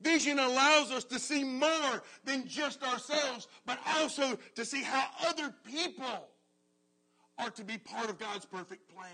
Vision 0.00 0.38
allows 0.38 0.92
us 0.92 1.04
to 1.04 1.18
see 1.18 1.42
more 1.42 2.02
than 2.24 2.46
just 2.46 2.82
ourselves, 2.84 3.48
but 3.66 3.78
also 3.96 4.38
to 4.54 4.64
see 4.64 4.82
how 4.82 5.06
other 5.26 5.52
people 5.64 6.28
are 7.36 7.50
to 7.50 7.64
be 7.64 7.78
part 7.78 8.08
of 8.08 8.18
God's 8.18 8.44
perfect 8.44 8.88
plan. 8.94 9.10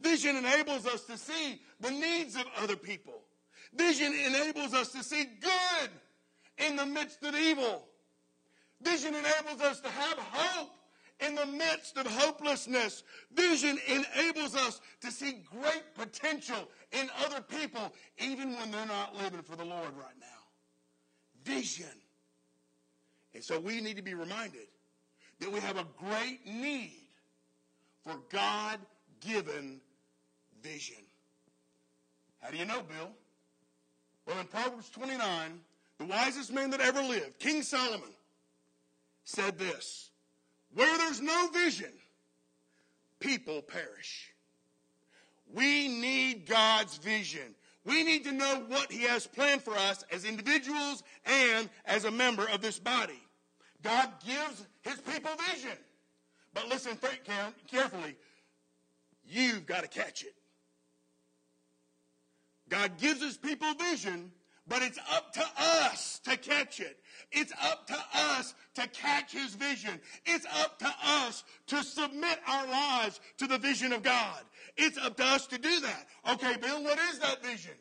Vision 0.00 0.36
enables 0.36 0.86
us 0.86 1.04
to 1.04 1.18
see 1.18 1.60
the 1.80 1.90
needs 1.90 2.36
of 2.36 2.44
other 2.58 2.76
people. 2.76 3.22
Vision 3.74 4.12
enables 4.12 4.74
us 4.74 4.92
to 4.92 5.02
see 5.02 5.24
good 5.40 5.90
in 6.66 6.76
the 6.76 6.86
midst 6.86 7.22
of 7.22 7.34
evil. 7.34 7.86
Vision 8.82 9.14
enables 9.14 9.60
us 9.60 9.80
to 9.80 9.88
have 9.88 10.18
hope 10.18 10.70
in 11.26 11.34
the 11.34 11.46
midst 11.46 11.96
of 11.96 12.06
hopelessness. 12.06 13.02
Vision 13.34 13.78
enables 13.88 14.54
us 14.54 14.80
to 15.00 15.10
see 15.10 15.42
great 15.50 15.94
potential 15.94 16.68
in 16.92 17.08
other 17.24 17.40
people, 17.40 17.92
even 18.18 18.54
when 18.56 18.70
they're 18.70 18.86
not 18.86 19.16
living 19.16 19.42
for 19.42 19.56
the 19.56 19.64
Lord 19.64 19.96
right 19.96 20.18
now. 20.20 20.26
Vision. 21.44 21.86
And 23.34 23.42
so 23.42 23.58
we 23.58 23.80
need 23.80 23.96
to 23.96 24.02
be 24.02 24.14
reminded 24.14 24.68
that 25.40 25.50
we 25.50 25.60
have 25.60 25.76
a 25.76 25.86
great 25.96 26.46
need 26.46 27.06
for 28.04 28.14
God 28.30 28.78
given 29.20 29.80
vision. 30.62 30.96
How 32.40 32.50
do 32.50 32.56
you 32.56 32.64
know, 32.64 32.82
Bill? 32.82 33.10
Well, 34.26 34.38
in 34.38 34.46
Proverbs 34.46 34.90
29, 34.90 35.60
the 35.98 36.04
wisest 36.04 36.52
man 36.52 36.70
that 36.70 36.80
ever 36.80 37.02
lived, 37.02 37.38
King 37.38 37.62
Solomon, 37.62 38.12
said 39.24 39.58
this 39.58 40.11
Where 40.74 40.98
there's 40.98 41.20
no 41.20 41.48
vision, 41.52 41.92
people 43.20 43.62
perish. 43.62 44.32
We 45.52 45.88
need 45.88 46.46
God's 46.46 46.96
vision. 46.98 47.54
We 47.84 48.04
need 48.04 48.24
to 48.24 48.32
know 48.32 48.64
what 48.68 48.90
He 48.90 49.02
has 49.02 49.26
planned 49.26 49.62
for 49.62 49.76
us 49.76 50.04
as 50.10 50.24
individuals 50.24 51.02
and 51.26 51.68
as 51.84 52.04
a 52.04 52.10
member 52.10 52.48
of 52.48 52.62
this 52.62 52.78
body. 52.78 53.20
God 53.82 54.08
gives 54.24 54.66
His 54.82 55.00
people 55.00 55.32
vision. 55.52 55.76
But 56.54 56.68
listen 56.68 56.98
carefully. 57.70 58.16
You've 59.26 59.66
got 59.66 59.82
to 59.82 59.88
catch 59.88 60.22
it. 60.22 60.34
God 62.68 62.98
gives 62.98 63.22
his 63.22 63.36
people 63.36 63.74
vision, 63.74 64.32
but 64.72 64.80
it's 64.80 64.98
up 65.12 65.34
to 65.34 65.44
us 65.58 66.18
to 66.24 66.34
catch 66.34 66.80
it. 66.80 66.96
It's 67.30 67.52
up 67.62 67.86
to 67.88 67.96
us 68.14 68.54
to 68.72 68.88
catch 68.88 69.32
his 69.32 69.54
vision. 69.54 70.00
It's 70.24 70.46
up 70.46 70.78
to 70.78 70.90
us 71.04 71.44
to 71.66 71.84
submit 71.84 72.38
our 72.48 72.66
lives 72.66 73.20
to 73.36 73.46
the 73.46 73.58
vision 73.58 73.92
of 73.92 74.02
God. 74.02 74.40
It's 74.78 74.96
up 74.96 75.18
to 75.18 75.24
us 75.24 75.46
to 75.48 75.58
do 75.58 75.80
that. 75.80 76.06
Okay, 76.32 76.56
Bill, 76.56 76.82
what 76.82 76.98
is 77.10 77.18
that 77.18 77.44
vision? 77.44 77.74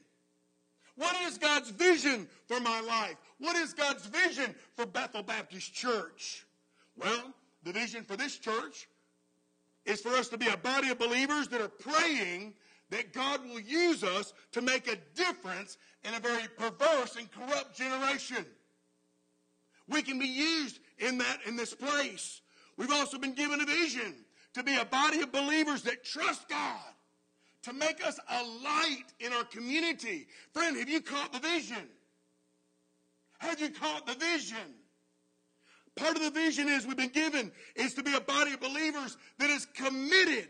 What 0.97 1.15
is 1.21 1.37
God's 1.37 1.69
vision 1.69 2.27
for 2.49 2.59
my 2.59 2.81
life? 2.81 3.15
What 3.39 3.55
is 3.55 3.73
God's 3.73 4.05
vision 4.07 4.53
for 4.75 4.85
Bethel 4.85 5.23
Baptist 5.23 5.73
Church? 5.73 6.45
Well, 6.97 7.33
the 7.63 7.71
vision 7.71 8.03
for 8.03 8.17
this 8.17 8.37
church 8.37 8.89
is 9.85 10.01
for 10.01 10.09
us 10.09 10.27
to 10.27 10.37
be 10.37 10.49
a 10.49 10.57
body 10.57 10.89
of 10.89 10.99
believers 10.99 11.47
that 11.47 11.61
are 11.61 11.69
praying 11.69 12.53
that 12.91 13.13
God 13.13 13.43
will 13.45 13.61
use 13.61 14.03
us 14.03 14.33
to 14.51 14.61
make 14.61 14.87
a 14.87 14.97
difference 15.15 15.77
in 16.03 16.13
a 16.13 16.19
very 16.19 16.47
perverse 16.57 17.15
and 17.15 17.29
corrupt 17.31 17.77
generation. 17.77 18.45
We 19.87 20.01
can 20.01 20.19
be 20.19 20.27
used 20.27 20.79
in 20.99 21.17
that 21.19 21.39
in 21.45 21.55
this 21.55 21.73
place. 21.73 22.41
We've 22.77 22.91
also 22.91 23.17
been 23.17 23.33
given 23.33 23.61
a 23.61 23.65
vision 23.65 24.15
to 24.53 24.63
be 24.63 24.75
a 24.77 24.85
body 24.85 25.21
of 25.21 25.31
believers 25.31 25.83
that 25.83 26.03
trust 26.03 26.49
God, 26.49 26.79
to 27.63 27.73
make 27.73 28.05
us 28.05 28.19
a 28.29 28.43
light 28.63 29.05
in 29.19 29.31
our 29.33 29.43
community. 29.43 30.27
Friend, 30.53 30.77
have 30.77 30.89
you 30.89 31.01
caught 31.01 31.31
the 31.31 31.39
vision? 31.39 31.87
Have 33.39 33.59
you 33.59 33.69
caught 33.69 34.05
the 34.05 34.15
vision? 34.15 34.57
Part 35.95 36.15
of 36.15 36.23
the 36.23 36.31
vision 36.31 36.67
is 36.67 36.87
we've 36.87 36.97
been 36.97 37.09
given 37.09 37.51
is 37.75 37.93
to 37.95 38.03
be 38.03 38.13
a 38.13 38.21
body 38.21 38.53
of 38.53 38.61
believers 38.61 39.17
that 39.39 39.49
is 39.49 39.65
committed, 39.65 40.49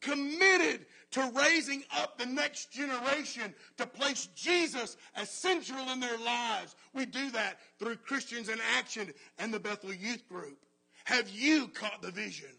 committed 0.00 0.86
to 1.12 1.30
raising 1.34 1.84
up 1.98 2.18
the 2.18 2.26
next 2.26 2.72
generation 2.72 3.54
to 3.76 3.86
place 3.86 4.28
Jesus 4.34 4.96
as 5.14 5.30
central 5.30 5.90
in 5.90 6.00
their 6.00 6.18
lives. 6.18 6.74
We 6.94 7.06
do 7.06 7.30
that 7.30 7.58
through 7.78 7.96
Christians 7.96 8.48
in 8.48 8.58
Action 8.76 9.12
and 9.38 9.52
the 9.52 9.60
Bethel 9.60 9.92
Youth 9.92 10.28
Group. 10.28 10.58
Have 11.04 11.28
you 11.28 11.68
caught 11.68 12.02
the 12.02 12.10
vision? 12.10 12.50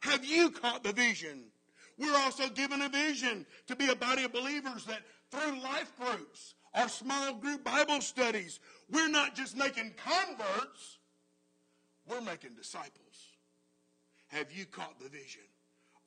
Have 0.00 0.24
you 0.24 0.50
caught 0.50 0.82
the 0.82 0.92
vision? 0.92 1.44
We're 1.98 2.16
also 2.16 2.48
given 2.48 2.82
a 2.82 2.88
vision 2.88 3.46
to 3.68 3.76
be 3.76 3.88
a 3.88 3.96
body 3.96 4.24
of 4.24 4.32
believers 4.32 4.86
that 4.86 5.02
through 5.30 5.60
life 5.60 5.92
groups, 5.98 6.54
our 6.74 6.88
small 6.88 7.34
group 7.34 7.62
Bible 7.62 8.00
studies, 8.00 8.58
we're 8.90 9.08
not 9.08 9.36
just 9.36 9.56
making 9.56 9.92
converts, 9.96 10.98
we're 12.08 12.20
making 12.22 12.54
disciples. 12.54 13.36
Have 14.28 14.50
you 14.50 14.64
caught 14.64 14.98
the 14.98 15.08
vision? 15.08 15.42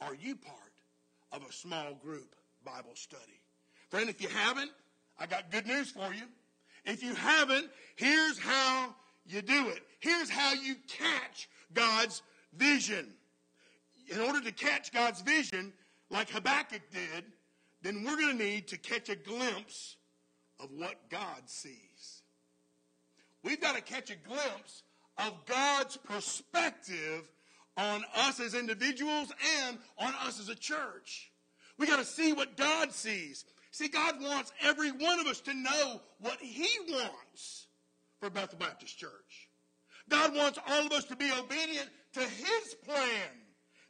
Are 0.01 0.15
you 0.15 0.35
part 0.35 0.72
of 1.33 1.41
a 1.47 1.51
small 1.51 1.93
group 1.95 2.35
Bible 2.63 2.95
study? 2.95 3.41
Friend, 3.89 4.09
if 4.09 4.21
you 4.21 4.29
haven't, 4.29 4.71
I 5.19 5.25
got 5.25 5.51
good 5.51 5.67
news 5.67 5.91
for 5.91 6.13
you. 6.13 6.23
If 6.85 7.03
you 7.03 7.13
haven't, 7.13 7.69
here's 7.95 8.39
how 8.39 8.95
you 9.25 9.41
do 9.41 9.69
it. 9.69 9.81
Here's 9.99 10.29
how 10.29 10.53
you 10.53 10.75
catch 10.87 11.49
God's 11.73 12.21
vision. 12.55 13.13
In 14.09 14.19
order 14.19 14.41
to 14.41 14.51
catch 14.51 14.91
God's 14.91 15.21
vision, 15.21 15.73
like 16.09 16.29
Habakkuk 16.29 16.81
did, 16.91 17.25
then 17.81 18.03
we're 18.03 18.17
going 18.17 18.37
to 18.37 18.43
need 18.43 18.67
to 18.69 18.77
catch 18.77 19.09
a 19.09 19.15
glimpse 19.15 19.97
of 20.59 20.69
what 20.71 21.09
God 21.09 21.43
sees. 21.45 22.21
We've 23.43 23.61
got 23.61 23.75
to 23.75 23.81
catch 23.81 24.09
a 24.09 24.15
glimpse 24.15 24.83
of 25.17 25.45
God's 25.45 25.97
perspective 25.97 27.23
on 27.77 28.03
us 28.15 28.39
as 28.39 28.53
individuals 28.53 29.31
and 29.65 29.77
on 29.97 30.13
us 30.25 30.39
as 30.39 30.49
a 30.49 30.55
church. 30.55 31.31
We 31.77 31.87
got 31.87 31.99
to 31.99 32.05
see 32.05 32.33
what 32.33 32.55
God 32.55 32.91
sees. 32.91 33.45
See, 33.71 33.87
God 33.87 34.21
wants 34.21 34.51
every 34.61 34.91
one 34.91 35.19
of 35.19 35.27
us 35.27 35.41
to 35.41 35.53
know 35.53 36.01
what 36.19 36.37
He 36.39 36.69
wants 36.89 37.67
for 38.19 38.29
Bethel 38.29 38.59
Baptist 38.59 38.97
Church. 38.97 39.49
God 40.09 40.35
wants 40.35 40.59
all 40.67 40.85
of 40.85 40.91
us 40.91 41.05
to 41.05 41.15
be 41.15 41.31
obedient 41.31 41.89
to 42.13 42.19
His 42.19 42.75
plan 42.85 43.29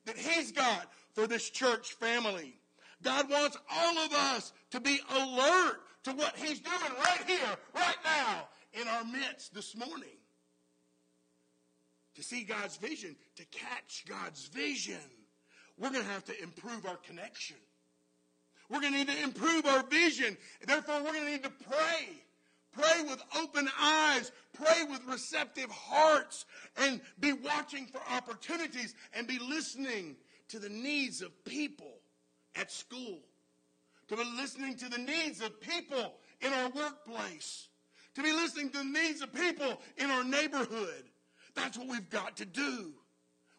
that 0.06 0.18
He's 0.18 0.52
got 0.52 0.88
for 1.14 1.28
this 1.28 1.50
church 1.50 1.94
family. 1.94 2.56
God 3.02 3.30
wants 3.30 3.58
all 3.70 3.98
of 3.98 4.14
us 4.14 4.54
to 4.72 4.80
be 4.80 5.00
alert 5.14 5.82
to 6.04 6.14
what 6.14 6.36
He's 6.38 6.62
doing 6.62 6.94
right 6.98 7.24
here, 7.28 7.58
right 7.76 7.98
now, 8.06 8.48
in 8.74 8.88
our 8.88 9.04
midst 9.04 9.54
this 9.54 9.76
morning 9.76 10.18
to 12.16 12.24
see 12.24 12.44
God's 12.44 12.78
vision, 12.78 13.16
to 13.36 13.46
catch 13.46 14.06
God's 14.08 14.48
vision, 14.48 15.00
we're 15.78 15.90
going 15.90 16.04
to 16.04 16.12
have 16.12 16.26
to 16.26 16.44
improve 16.44 16.86
our 16.86 16.98
connection. 16.98 17.58
We're 18.70 18.82
going 18.82 18.94
to 18.94 19.00
need 19.00 19.10
to 19.10 19.24
improve 19.24 19.66
our 19.66 19.84
vision. 19.84 20.38
Therefore, 20.66 21.04
we're 21.04 21.14
going 21.14 21.26
to 21.26 21.32
need 21.32 21.44
to 21.44 21.52
pray. 21.70 22.08
Pray 22.72 23.04
with 23.04 23.22
open 23.40 23.70
eyes. 23.80 24.32
Pray 24.54 24.84
with 24.90 25.02
receptive 25.08 25.70
hearts. 25.70 26.46
And 26.78 27.02
be 27.20 27.34
watching 27.34 27.86
for 27.88 28.02
opportunities 28.12 28.96
and 29.14 29.28
be 29.28 29.40
listening 29.40 30.16
to 30.50 30.60
the 30.60 30.70
needs 30.70 31.22
of 31.22 31.44
people 31.46 31.94
at 32.56 32.72
school. 32.72 33.20
To 34.10 34.18
be 34.18 34.24
listening 34.38 34.76
to 34.78 34.90
the 34.90 34.98
needs 34.98 35.42
of 35.42 35.60
people 35.60 36.14
in 36.42 36.54
our 36.54 36.70
workplace. 36.70 37.68
To 38.16 38.24
be 38.24 38.32
listening 38.32 38.70
to 38.72 38.78
the 38.80 38.84
needs 38.84 39.22
of 39.22 39.34
people 39.34 39.82
in 39.98 40.10
our 40.10 40.24
neighborhood. 40.24 41.04
That's 41.56 41.78
what 41.78 41.88
we've 41.88 42.10
got 42.10 42.38
to 42.38 42.46
do. 42.46 42.94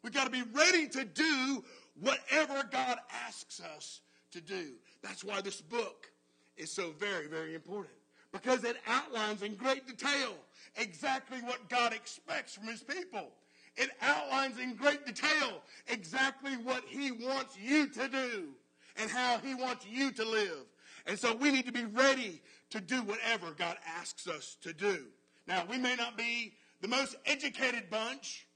We've 0.03 0.13
got 0.13 0.25
to 0.25 0.31
be 0.31 0.43
ready 0.53 0.89
to 0.89 1.05
do 1.05 1.65
whatever 2.01 2.63
God 2.71 2.99
asks 3.27 3.61
us 3.61 4.01
to 4.33 4.41
do. 4.41 4.73
That's 5.03 5.25
why 5.25 5.41
this 5.41 5.61
book 5.61 6.11
is 6.57 6.71
so 6.71 6.93
very, 6.99 7.27
very 7.27 7.55
important. 7.55 7.95
Because 8.33 8.65
it 8.65 8.77
outlines 8.87 9.43
in 9.43 9.55
great 9.55 9.87
detail 9.87 10.35
exactly 10.77 11.39
what 11.39 11.69
God 11.69 11.93
expects 11.93 12.55
from 12.55 12.67
his 12.67 12.83
people. 12.83 13.31
It 13.77 13.91
outlines 14.03 14.59
in 14.59 14.75
great 14.75 15.07
detail 15.07 15.63
exactly 15.87 16.57
what 16.57 16.85
he 16.89 17.13
wants 17.13 17.57
you 17.59 17.89
to 17.89 18.09
do 18.09 18.49
and 18.97 19.11
how 19.11 19.39
he 19.39 19.55
wants 19.55 19.87
you 19.89 20.11
to 20.13 20.25
live. 20.25 20.65
And 21.07 21.19
so 21.19 21.35
we 21.35 21.51
need 21.51 21.67
to 21.67 21.73
be 21.73 21.85
ready 21.85 22.41
to 22.71 22.81
do 22.81 23.03
whatever 23.03 23.53
God 23.53 23.77
asks 23.87 24.27
us 24.27 24.57
to 24.63 24.73
do. 24.73 25.07
Now, 25.47 25.65
we 25.69 25.79
may 25.79 25.95
not 25.97 26.17
be 26.17 26.55
the 26.85 26.89
most 26.89 27.17
educated 27.25 27.89
bunch. 27.89 28.47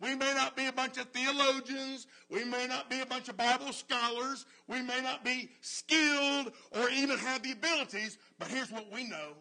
We 0.00 0.16
may 0.16 0.34
not 0.34 0.56
be 0.56 0.66
a 0.66 0.72
bunch 0.72 0.98
of 0.98 1.06
theologians. 1.10 2.08
We 2.28 2.44
may 2.44 2.66
not 2.66 2.90
be 2.90 2.98
a 2.98 3.06
bunch 3.06 3.28
of 3.28 3.36
Bible 3.36 3.72
scholars. 3.72 4.46
We 4.66 4.82
may 4.82 5.00
not 5.00 5.24
be 5.24 5.50
skilled 5.60 6.50
or 6.72 6.90
even 6.90 7.16
have 7.18 7.44
the 7.44 7.52
abilities, 7.52 8.18
but 8.36 8.48
here's 8.48 8.72
what 8.72 8.92
we 8.92 9.04
know. 9.08 9.34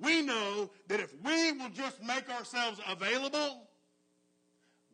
We 0.00 0.22
know 0.22 0.70
that 0.88 1.00
if 1.00 1.12
we 1.22 1.52
will 1.52 1.68
just 1.68 2.02
make 2.02 2.30
ourselves 2.30 2.80
available, 2.88 3.68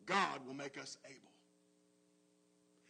God 0.05 0.45
will 0.45 0.55
make 0.55 0.77
us 0.77 0.97
able. 1.05 1.31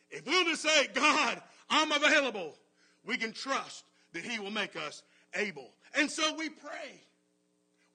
If 0.09 0.25
we'll 0.25 0.45
just 0.45 0.63
say, 0.63 0.87
God, 0.91 1.39
I'm 1.69 1.91
available, 1.91 2.55
we 3.05 3.17
can 3.17 3.31
trust 3.31 3.85
that 4.13 4.23
He 4.23 4.39
will 4.39 4.49
make 4.49 4.75
us 4.75 5.03
able. 5.35 5.69
And 5.93 6.09
so 6.09 6.33
we 6.35 6.49
pray. 6.49 7.03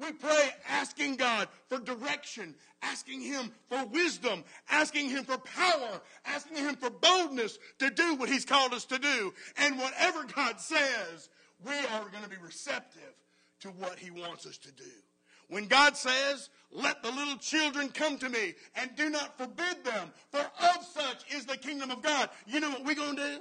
We 0.00 0.12
pray 0.12 0.50
asking 0.68 1.16
God 1.16 1.48
for 1.68 1.78
direction, 1.78 2.54
asking 2.82 3.20
Him 3.20 3.50
for 3.68 3.84
wisdom, 3.86 4.44
asking 4.70 5.10
Him 5.10 5.24
for 5.24 5.38
power, 5.38 6.00
asking 6.24 6.58
Him 6.58 6.76
for 6.76 6.90
boldness 6.90 7.58
to 7.80 7.90
do 7.90 8.14
what 8.14 8.28
He's 8.28 8.44
called 8.44 8.72
us 8.72 8.84
to 8.86 8.98
do. 8.98 9.34
And 9.56 9.76
whatever 9.78 10.24
God 10.24 10.60
says, 10.60 11.28
we 11.64 11.72
are 11.72 12.08
going 12.10 12.22
to 12.22 12.30
be 12.30 12.36
receptive 12.36 13.14
to 13.60 13.68
what 13.70 13.98
He 13.98 14.10
wants 14.10 14.46
us 14.46 14.56
to 14.58 14.72
do. 14.72 14.84
When 15.48 15.66
God 15.66 15.96
says, 15.96 16.50
let 16.70 17.02
the 17.02 17.10
little 17.10 17.38
children 17.38 17.88
come 17.88 18.18
to 18.18 18.28
me 18.28 18.54
and 18.76 18.94
do 18.96 19.10
not 19.10 19.36
forbid 19.38 19.82
them, 19.84 20.12
for 20.30 20.40
of 20.40 20.84
such 20.84 21.24
is 21.34 21.46
the 21.46 21.56
kingdom 21.56 21.90
of 21.90 22.02
God. 22.02 22.28
You 22.46 22.60
know 22.60 22.70
what 22.70 22.84
we're 22.84 22.94
going 22.94 23.16
to 23.16 23.22
do? 23.22 23.38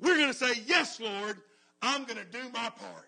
We're 0.00 0.16
going 0.16 0.32
to 0.32 0.34
say, 0.34 0.62
yes, 0.66 0.98
Lord, 0.98 1.38
I'm 1.82 2.04
going 2.04 2.18
to 2.18 2.24
do 2.24 2.50
my 2.52 2.70
part. 2.70 3.07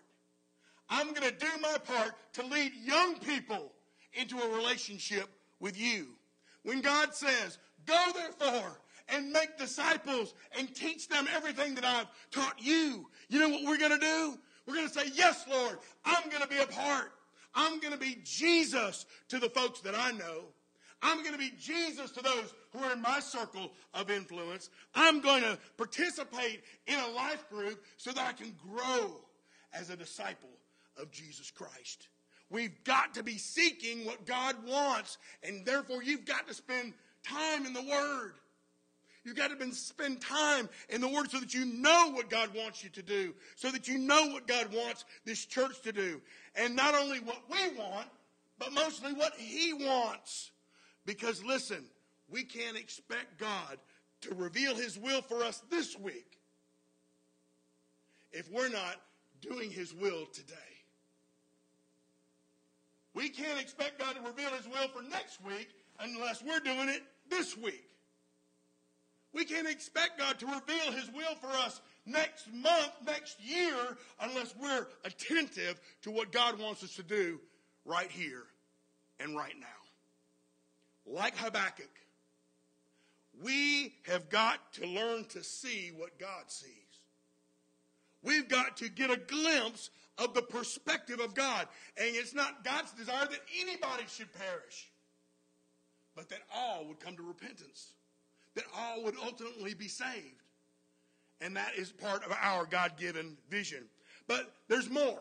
I'm 0.91 1.13
going 1.13 1.27
to 1.27 1.31
do 1.31 1.47
my 1.61 1.77
part 1.85 2.11
to 2.33 2.45
lead 2.45 2.73
young 2.83 3.17
people 3.19 3.71
into 4.13 4.37
a 4.37 4.55
relationship 4.55 5.29
with 5.61 5.79
you. 5.79 6.09
When 6.63 6.81
God 6.81 7.15
says, 7.15 7.57
go 7.85 8.05
therefore 8.13 8.77
and 9.07 9.31
make 9.31 9.57
disciples 9.57 10.33
and 10.59 10.75
teach 10.75 11.07
them 11.07 11.27
everything 11.33 11.75
that 11.75 11.85
I've 11.85 12.07
taught 12.29 12.55
you, 12.59 13.07
you 13.29 13.39
know 13.39 13.49
what 13.49 13.63
we're 13.63 13.77
going 13.77 13.97
to 13.97 14.05
do? 14.05 14.37
We're 14.67 14.75
going 14.75 14.87
to 14.87 14.93
say, 14.93 15.09
yes, 15.13 15.45
Lord, 15.49 15.79
I'm 16.03 16.29
going 16.29 16.43
to 16.43 16.47
be 16.49 16.59
a 16.59 16.67
part. 16.67 17.13
I'm 17.55 17.79
going 17.79 17.93
to 17.93 17.99
be 17.99 18.19
Jesus 18.23 19.05
to 19.29 19.39
the 19.39 19.49
folks 19.49 19.79
that 19.81 19.95
I 19.95 20.11
know. 20.11 20.43
I'm 21.01 21.23
going 21.23 21.33
to 21.33 21.39
be 21.39 21.51
Jesus 21.59 22.11
to 22.11 22.21
those 22.21 22.53
who 22.71 22.83
are 22.83 22.93
in 22.93 23.01
my 23.01 23.19
circle 23.19 23.71
of 23.93 24.11
influence. 24.11 24.69
I'm 24.93 25.19
going 25.21 25.41
to 25.41 25.57
participate 25.77 26.63
in 26.85 26.99
a 26.99 27.07
life 27.07 27.49
group 27.49 27.83
so 27.97 28.11
that 28.11 28.27
I 28.27 28.33
can 28.33 28.53
grow 28.69 29.15
as 29.73 29.89
a 29.89 29.95
disciple 29.95 30.50
of 31.01 31.11
Jesus 31.11 31.51
Christ. 31.51 32.07
We've 32.49 32.83
got 32.83 33.13
to 33.13 33.23
be 33.23 33.37
seeking 33.37 34.05
what 34.05 34.25
God 34.25 34.55
wants, 34.67 35.17
and 35.41 35.65
therefore 35.65 36.03
you've 36.03 36.25
got 36.25 36.47
to 36.47 36.53
spend 36.53 36.93
time 37.23 37.65
in 37.65 37.73
the 37.73 37.81
Word. 37.81 38.33
You've 39.23 39.37
got 39.37 39.57
to 39.57 39.73
spend 39.73 40.19
time 40.19 40.67
in 40.89 40.99
the 40.99 41.07
Word 41.07 41.31
so 41.31 41.39
that 41.39 41.53
you 41.53 41.65
know 41.65 42.11
what 42.11 42.29
God 42.29 42.49
wants 42.55 42.83
you 42.83 42.89
to 42.91 43.01
do, 43.01 43.33
so 43.55 43.69
that 43.71 43.87
you 43.87 43.97
know 43.97 44.27
what 44.27 44.47
God 44.47 44.73
wants 44.73 45.05
this 45.25 45.45
church 45.45 45.81
to 45.83 45.91
do. 45.91 46.21
And 46.55 46.75
not 46.75 46.95
only 46.95 47.19
what 47.19 47.41
we 47.49 47.77
want, 47.77 48.07
but 48.59 48.73
mostly 48.73 49.13
what 49.13 49.33
He 49.37 49.73
wants. 49.73 50.51
Because 51.05 51.43
listen, 51.43 51.85
we 52.29 52.43
can't 52.43 52.77
expect 52.77 53.39
God 53.39 53.77
to 54.21 54.35
reveal 54.35 54.75
His 54.75 54.97
will 54.97 55.21
for 55.21 55.43
us 55.43 55.61
this 55.69 55.97
week 55.97 56.39
if 58.31 58.49
we're 58.51 58.69
not 58.69 58.95
doing 59.41 59.71
His 59.71 59.93
will 59.93 60.25
today. 60.33 60.55
We 63.13 63.29
can't 63.29 63.59
expect 63.59 63.99
God 63.99 64.15
to 64.15 64.21
reveal 64.21 64.49
His 64.51 64.67
will 64.67 64.87
for 64.87 65.01
next 65.03 65.43
week 65.43 65.69
unless 65.99 66.41
we're 66.43 66.59
doing 66.59 66.89
it 66.89 67.03
this 67.29 67.57
week. 67.57 67.85
We 69.33 69.45
can't 69.45 69.67
expect 69.67 70.17
God 70.17 70.39
to 70.39 70.45
reveal 70.45 70.91
His 70.91 71.09
will 71.11 71.35
for 71.39 71.47
us 71.47 71.81
next 72.05 72.51
month, 72.53 72.91
next 73.05 73.39
year, 73.43 73.75
unless 74.21 74.53
we're 74.61 74.87
attentive 75.05 75.79
to 76.03 76.11
what 76.11 76.31
God 76.31 76.59
wants 76.59 76.83
us 76.83 76.95
to 76.95 77.03
do 77.03 77.39
right 77.85 78.11
here 78.11 78.43
and 79.19 79.35
right 79.35 79.55
now. 79.59 79.67
Like 81.05 81.37
Habakkuk, 81.37 81.89
we 83.43 83.93
have 84.07 84.29
got 84.29 84.73
to 84.73 84.85
learn 84.85 85.25
to 85.29 85.43
see 85.43 85.91
what 85.95 86.19
God 86.19 86.43
sees. 86.47 86.69
We've 88.23 88.47
got 88.47 88.77
to 88.77 88.89
get 88.89 89.09
a 89.09 89.17
glimpse 89.17 89.89
of 90.21 90.33
the 90.33 90.41
perspective 90.41 91.19
of 91.19 91.33
God. 91.33 91.67
And 91.97 92.15
it's 92.15 92.33
not 92.33 92.63
God's 92.63 92.91
desire 92.91 93.25
that 93.25 93.41
anybody 93.61 94.03
should 94.07 94.31
perish, 94.33 94.89
but 96.15 96.29
that 96.29 96.41
all 96.55 96.85
would 96.87 96.99
come 96.99 97.15
to 97.17 97.23
repentance, 97.23 97.93
that 98.55 98.65
all 98.77 99.03
would 99.03 99.15
ultimately 99.23 99.73
be 99.73 99.87
saved. 99.87 100.43
And 101.41 101.55
that 101.57 101.73
is 101.75 101.91
part 101.91 102.23
of 102.23 102.31
our 102.39 102.65
God 102.65 102.97
given 102.97 103.35
vision. 103.49 103.85
But 104.27 104.53
there's 104.67 104.89
more. 104.89 105.19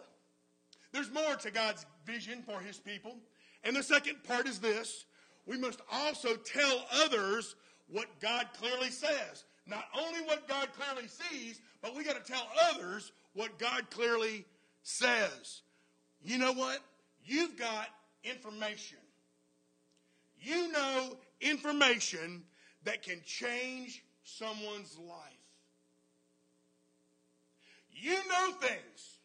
There's 0.92 1.10
more 1.10 1.34
to 1.36 1.50
God's 1.50 1.86
vision 2.04 2.42
for 2.42 2.60
his 2.60 2.78
people. 2.78 3.16
And 3.64 3.74
the 3.74 3.82
second 3.82 4.22
part 4.24 4.46
is 4.46 4.58
this 4.58 5.06
we 5.46 5.56
must 5.56 5.80
also 5.90 6.36
tell 6.36 6.84
others 7.02 7.56
what 7.88 8.06
God 8.20 8.48
clearly 8.58 8.90
says. 8.90 9.44
Not 9.66 9.84
only 9.98 10.20
what 10.20 10.48
God 10.48 10.68
clearly 10.76 11.08
sees, 11.08 11.60
but 11.80 11.96
we 11.96 12.04
got 12.04 12.22
to 12.22 12.32
tell 12.32 12.46
others 12.70 13.12
what 13.34 13.58
God 13.58 13.88
clearly 13.90 14.44
says. 14.82 15.62
You 16.22 16.38
know 16.38 16.52
what? 16.52 16.80
You've 17.24 17.56
got 17.58 17.88
information. 18.24 18.98
You 20.40 20.70
know 20.72 21.16
information 21.40 22.42
that 22.84 23.02
can 23.02 23.20
change 23.24 24.02
someone's 24.24 24.96
life. 24.98 25.16
You 27.92 28.14
know 28.14 28.52
things 28.60 29.18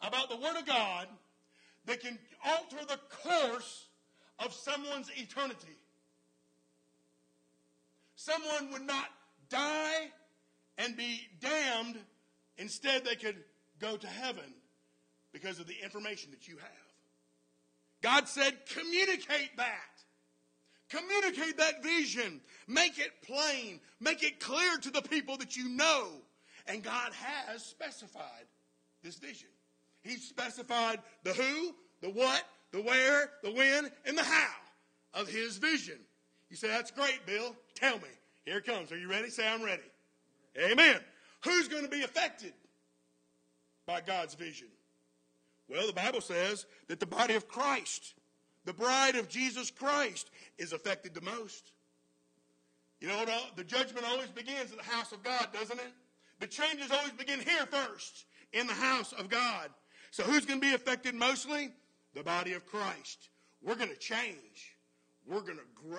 about 0.00 0.30
the 0.30 0.36
Word 0.36 0.56
of 0.56 0.66
God 0.66 1.08
that 1.86 2.00
can 2.00 2.18
alter 2.44 2.84
the 2.88 2.98
course 3.22 3.86
of 4.38 4.52
someone's 4.52 5.10
eternity. 5.16 5.76
Someone 8.14 8.70
would 8.72 8.86
not 8.86 9.06
die 9.48 10.08
and 10.78 10.96
be 10.96 11.20
damned. 11.40 11.98
Instead, 12.58 13.04
they 13.04 13.16
could 13.16 13.36
go 13.80 13.96
to 13.96 14.06
heaven 14.06 14.54
because 15.32 15.58
of 15.58 15.66
the 15.66 15.76
information 15.82 16.30
that 16.30 16.48
you 16.48 16.56
have. 16.56 16.90
God 18.02 18.28
said, 18.28 18.54
communicate 18.74 19.56
that. 19.56 19.74
Communicate 20.88 21.56
that 21.58 21.82
vision. 21.82 22.40
Make 22.66 22.98
it 22.98 23.10
plain. 23.22 23.80
Make 24.00 24.22
it 24.22 24.40
clear 24.40 24.76
to 24.78 24.90
the 24.90 25.02
people 25.02 25.36
that 25.38 25.56
you 25.56 25.68
know. 25.68 26.08
And 26.66 26.82
God 26.82 27.12
has 27.12 27.64
specified 27.64 28.46
this 29.02 29.16
vision. 29.16 29.48
He's 30.02 30.26
specified 30.26 31.00
the 31.24 31.32
who, 31.32 31.74
the 32.00 32.10
what, 32.10 32.42
the 32.72 32.80
where, 32.82 33.30
the 33.42 33.52
when, 33.52 33.90
and 34.04 34.16
the 34.16 34.24
how 34.24 34.54
of 35.14 35.28
his 35.28 35.58
vision. 35.58 35.98
You 36.48 36.56
say, 36.56 36.68
that's 36.68 36.90
great, 36.90 37.24
Bill. 37.26 37.54
Tell 37.74 37.96
me. 37.96 38.08
Here 38.44 38.58
it 38.58 38.66
comes. 38.66 38.90
Are 38.90 38.98
you 38.98 39.08
ready? 39.08 39.30
Say, 39.30 39.46
I'm 39.46 39.62
ready. 39.62 39.82
Amen. 40.58 40.98
Who's 41.44 41.68
going 41.68 41.84
to 41.84 41.90
be 41.90 42.02
affected 42.02 42.52
by 43.86 44.00
God's 44.00 44.34
vision? 44.34 44.68
Well, 45.68 45.86
the 45.86 45.92
Bible 45.92 46.20
says 46.20 46.66
that 46.88 47.00
the 47.00 47.06
body 47.06 47.34
of 47.34 47.48
Christ, 47.48 48.14
the 48.64 48.72
bride 48.72 49.14
of 49.14 49.28
Jesus 49.28 49.70
Christ, 49.70 50.30
is 50.58 50.72
affected 50.72 51.14
the 51.14 51.20
most. 51.20 51.72
You 53.00 53.08
know 53.08 53.18
what? 53.18 53.56
The 53.56 53.64
judgment 53.64 54.04
always 54.06 54.28
begins 54.28 54.72
at 54.72 54.78
the 54.78 54.84
house 54.84 55.12
of 55.12 55.22
God, 55.22 55.48
doesn't 55.52 55.78
it? 55.78 55.92
The 56.40 56.46
changes 56.46 56.90
always 56.90 57.12
begin 57.12 57.40
here 57.40 57.66
first, 57.66 58.26
in 58.52 58.66
the 58.66 58.74
house 58.74 59.12
of 59.12 59.28
God. 59.28 59.70
So 60.10 60.22
who's 60.24 60.44
going 60.44 60.60
to 60.60 60.66
be 60.66 60.74
affected 60.74 61.14
mostly? 61.14 61.70
The 62.14 62.22
body 62.22 62.54
of 62.54 62.66
Christ. 62.66 63.28
We're 63.62 63.76
going 63.76 63.90
to 63.90 63.96
change. 63.96 64.76
We're 65.26 65.40
going 65.40 65.58
to 65.58 65.88
grow. 65.88 65.98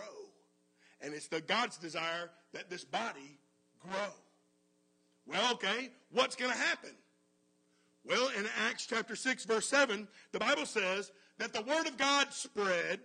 And 0.99 1.13
it's 1.13 1.27
the 1.27 1.41
God's 1.41 1.77
desire 1.77 2.29
that 2.53 2.69
this 2.69 2.83
body 2.83 3.39
grow. 3.79 4.11
Well, 5.25 5.53
okay, 5.53 5.89
what's 6.11 6.35
going 6.35 6.51
to 6.51 6.57
happen? 6.57 6.91
Well, 8.05 8.29
in 8.37 8.47
Acts 8.67 8.87
chapter 8.87 9.15
6, 9.15 9.45
verse 9.45 9.67
7, 9.67 10.07
the 10.31 10.39
Bible 10.39 10.65
says 10.65 11.11
that 11.37 11.53
the 11.53 11.61
word 11.61 11.87
of 11.87 11.97
God 11.97 12.33
spread 12.33 12.99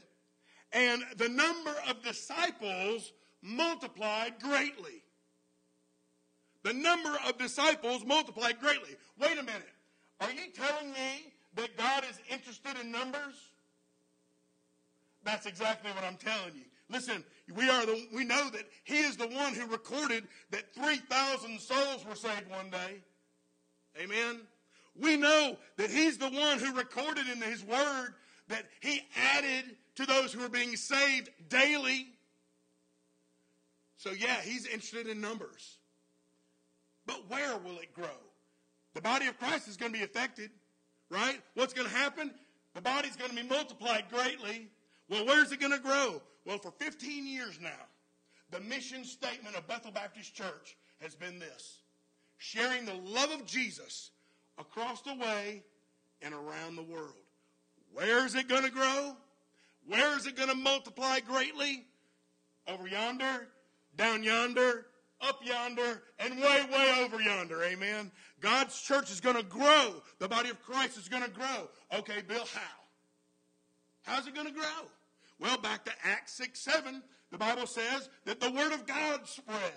and 0.73 1.03
the 1.17 1.29
number 1.29 1.75
of 1.89 2.03
disciples 2.03 3.13
multiplied 3.43 4.35
greatly. 4.41 5.03
The 6.65 6.73
number 6.73 7.17
of 7.29 7.39
disciples 7.39 8.05
multiplied 8.05 8.59
greatly. 8.61 8.97
Wait 9.21 9.39
a 9.39 9.43
minute. 9.43 9.63
Are 10.21 10.31
you 10.31 10.51
telling 10.55 10.93
me 10.93 11.33
that 11.55 11.77
God 11.77 12.05
is 12.11 12.19
interested 12.31 12.77
in 12.81 12.91
numbers? 12.91 13.35
That's 15.25 15.47
exactly 15.47 15.91
what 15.93 16.05
I'm 16.05 16.17
telling 16.17 16.55
you. 16.55 16.65
Listen, 16.89 17.25
we 17.55 17.69
are 17.69 17.85
the, 17.85 18.07
we 18.15 18.25
know 18.25 18.49
that 18.51 18.65
he 18.85 18.99
is 18.99 19.17
the 19.17 19.27
one 19.29 19.55
who 19.55 19.67
recorded 19.67 20.25
that 20.51 20.75
3,000 20.75 21.61
souls 21.61 22.05
were 22.09 22.15
saved 22.15 22.49
one 22.49 22.71
day. 22.71 23.03
Amen. 24.01 24.41
We 25.01 25.17
know 25.17 25.57
that 25.77 25.91
he's 25.91 26.19
the 26.19 26.29
one 26.29 26.59
who 26.59 26.75
recorded 26.75 27.29
in 27.29 27.41
his 27.41 27.65
word 27.65 28.15
that 28.49 28.65
he 28.81 29.03
added 29.35 29.77
to 29.97 30.07
those 30.07 30.33
who 30.33 30.45
are 30.45 30.49
being 30.49 30.77
saved 30.77 31.31
daily. 31.49 32.07
So 33.97 34.11
yeah, 34.11 34.41
he's 34.43 34.67
interested 34.67 35.09
in 35.09 35.21
numbers. 35.21 35.79
But 37.07 37.29
where 37.29 37.57
will 37.59 37.79
it 37.79 37.95
grow? 37.95 38.09
The 38.95 39.01
body 39.01 39.27
of 39.27 39.39
Christ 39.39 39.69
is 39.69 39.77
going 39.77 39.93
to 39.93 39.99
be 39.99 40.05
affected, 40.05 40.51
right? 41.11 41.41
What's 41.55 41.73
going 41.73 41.89
to 41.89 41.95
happen? 41.95 42.33
The 42.75 42.81
body's 42.81 43.17
going 43.17 43.31
to 43.31 43.37
be 43.37 43.49
multiplied 43.49 44.05
greatly. 44.11 44.69
Well, 45.09 45.27
where's 45.27 45.53
it 45.53 45.61
going 45.61 45.73
to 45.73 45.79
grow? 45.79 46.21
Well, 46.45 46.59
for 46.59 46.73
15 46.79 47.27
years 47.27 47.59
now, 47.61 47.71
the 48.51 48.61
mission 48.61 49.05
statement 49.05 49.57
of 49.57 49.67
Bethel 49.67 49.91
Baptist 49.91 50.35
Church 50.35 50.77
has 51.01 51.15
been 51.15 51.39
this 51.39 51.81
sharing 52.39 52.85
the 52.85 52.95
love 52.95 53.31
of 53.31 53.47
Jesus 53.47 54.11
across 54.59 55.03
the 55.03 55.15
way 55.15 55.63
and 56.23 56.35
around 56.35 56.77
the 56.77 56.83
world. 56.83 57.13
Where 57.93 58.27
is 58.27 58.35
it 58.35 58.49
going 58.49 58.65
to 58.65 58.71
grow? 58.71 59.17
Where 59.87 60.17
is 60.17 60.27
it 60.27 60.37
going 60.37 60.49
to 60.49 60.55
multiply 60.55 61.21
greatly? 61.21 61.85
Over 62.69 62.89
yonder, 62.89 63.47
down 63.97 64.23
yonder, 64.23 64.87
up 65.21 65.41
yonder, 65.45 66.03
and 66.19 66.39
way, 66.41 66.67
way 66.73 66.95
over 67.01 67.21
yonder. 67.21 67.63
Amen. 67.63 68.11
God's 68.41 68.81
church 68.81 69.11
is 69.11 69.21
going 69.21 69.37
to 69.37 69.45
grow. 69.45 70.03
The 70.19 70.29
body 70.29 70.51
of 70.51 70.61
Christ 70.63 70.99
is 70.99 71.09
going 71.09 71.23
to 71.23 71.31
grow. 71.31 71.69
Okay, 71.99 72.23
Bill, 72.27 72.45
how? 72.53 72.77
How's 74.03 74.27
it 74.27 74.35
going 74.35 74.47
to 74.47 74.53
grow? 74.53 74.89
Well, 75.39 75.59
back 75.59 75.85
to 75.85 75.93
Acts 76.05 76.33
6 76.35 76.59
7, 76.61 77.03
the 77.31 77.39
Bible 77.39 77.67
says 77.67 78.09
that 78.25 78.41
the 78.41 78.51
Word 78.51 78.73
of 78.73 78.87
God 78.87 79.27
spread. 79.27 79.73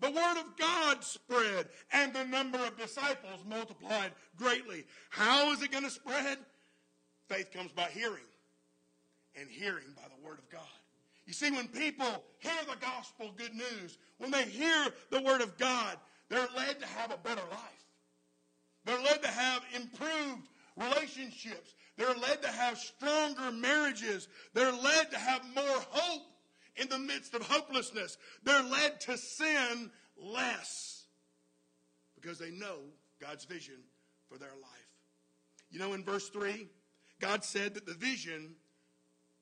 The 0.00 0.10
Word 0.10 0.38
of 0.38 0.56
God 0.58 1.04
spread, 1.04 1.68
and 1.92 2.12
the 2.12 2.24
number 2.24 2.58
of 2.58 2.78
disciples 2.78 3.44
multiplied 3.46 4.12
greatly. 4.36 4.84
How 5.10 5.52
is 5.52 5.62
it 5.62 5.70
going 5.70 5.84
to 5.84 5.90
spread? 5.90 6.38
Faith 7.28 7.52
comes 7.52 7.70
by 7.72 7.88
hearing, 7.92 8.24
and 9.38 9.48
hearing 9.48 9.94
by 9.94 10.02
the 10.04 10.26
Word 10.26 10.38
of 10.38 10.48
God. 10.50 10.62
You 11.26 11.34
see, 11.34 11.50
when 11.50 11.68
people 11.68 12.24
hear 12.38 12.52
the 12.68 12.76
gospel 12.80 13.30
good 13.36 13.54
news, 13.54 13.98
when 14.18 14.30
they 14.30 14.44
hear 14.44 14.86
the 15.10 15.20
Word 15.22 15.42
of 15.42 15.56
God, 15.58 15.96
they're 16.28 16.48
led 16.56 16.80
to 16.80 16.86
have 16.86 17.12
a 17.12 17.18
better 17.18 17.42
life. 17.50 17.84
They're 18.84 19.02
led 19.02 19.22
to 19.22 19.28
have 19.28 19.62
improved 19.76 20.48
relationships. 20.76 21.74
They're 21.96 22.14
led 22.14 22.40
to 22.42 22.48
have 22.48 22.78
stronger 22.78 23.52
marriages. 23.52 24.28
They're 24.54 24.72
led 24.72 25.10
to 25.10 25.18
have 25.18 25.42
more 25.54 25.84
hope 25.90 26.22
in 26.76 26.88
the 26.88 26.98
midst 26.98 27.34
of 27.34 27.42
hopelessness. 27.42 28.16
They're 28.42 28.62
led 28.62 29.00
to 29.02 29.16
sin 29.16 29.90
less 30.16 31.04
because 32.14 32.38
they 32.38 32.50
know 32.50 32.76
God's 33.20 33.44
vision 33.44 33.76
for 34.28 34.38
their 34.38 34.48
life. 34.48 34.90
You 35.70 35.78
know, 35.78 35.92
in 35.92 36.04
verse 36.04 36.28
3, 36.28 36.68
God 37.20 37.44
said 37.44 37.74
that 37.74 37.86
the 37.86 37.94
vision 37.94 38.54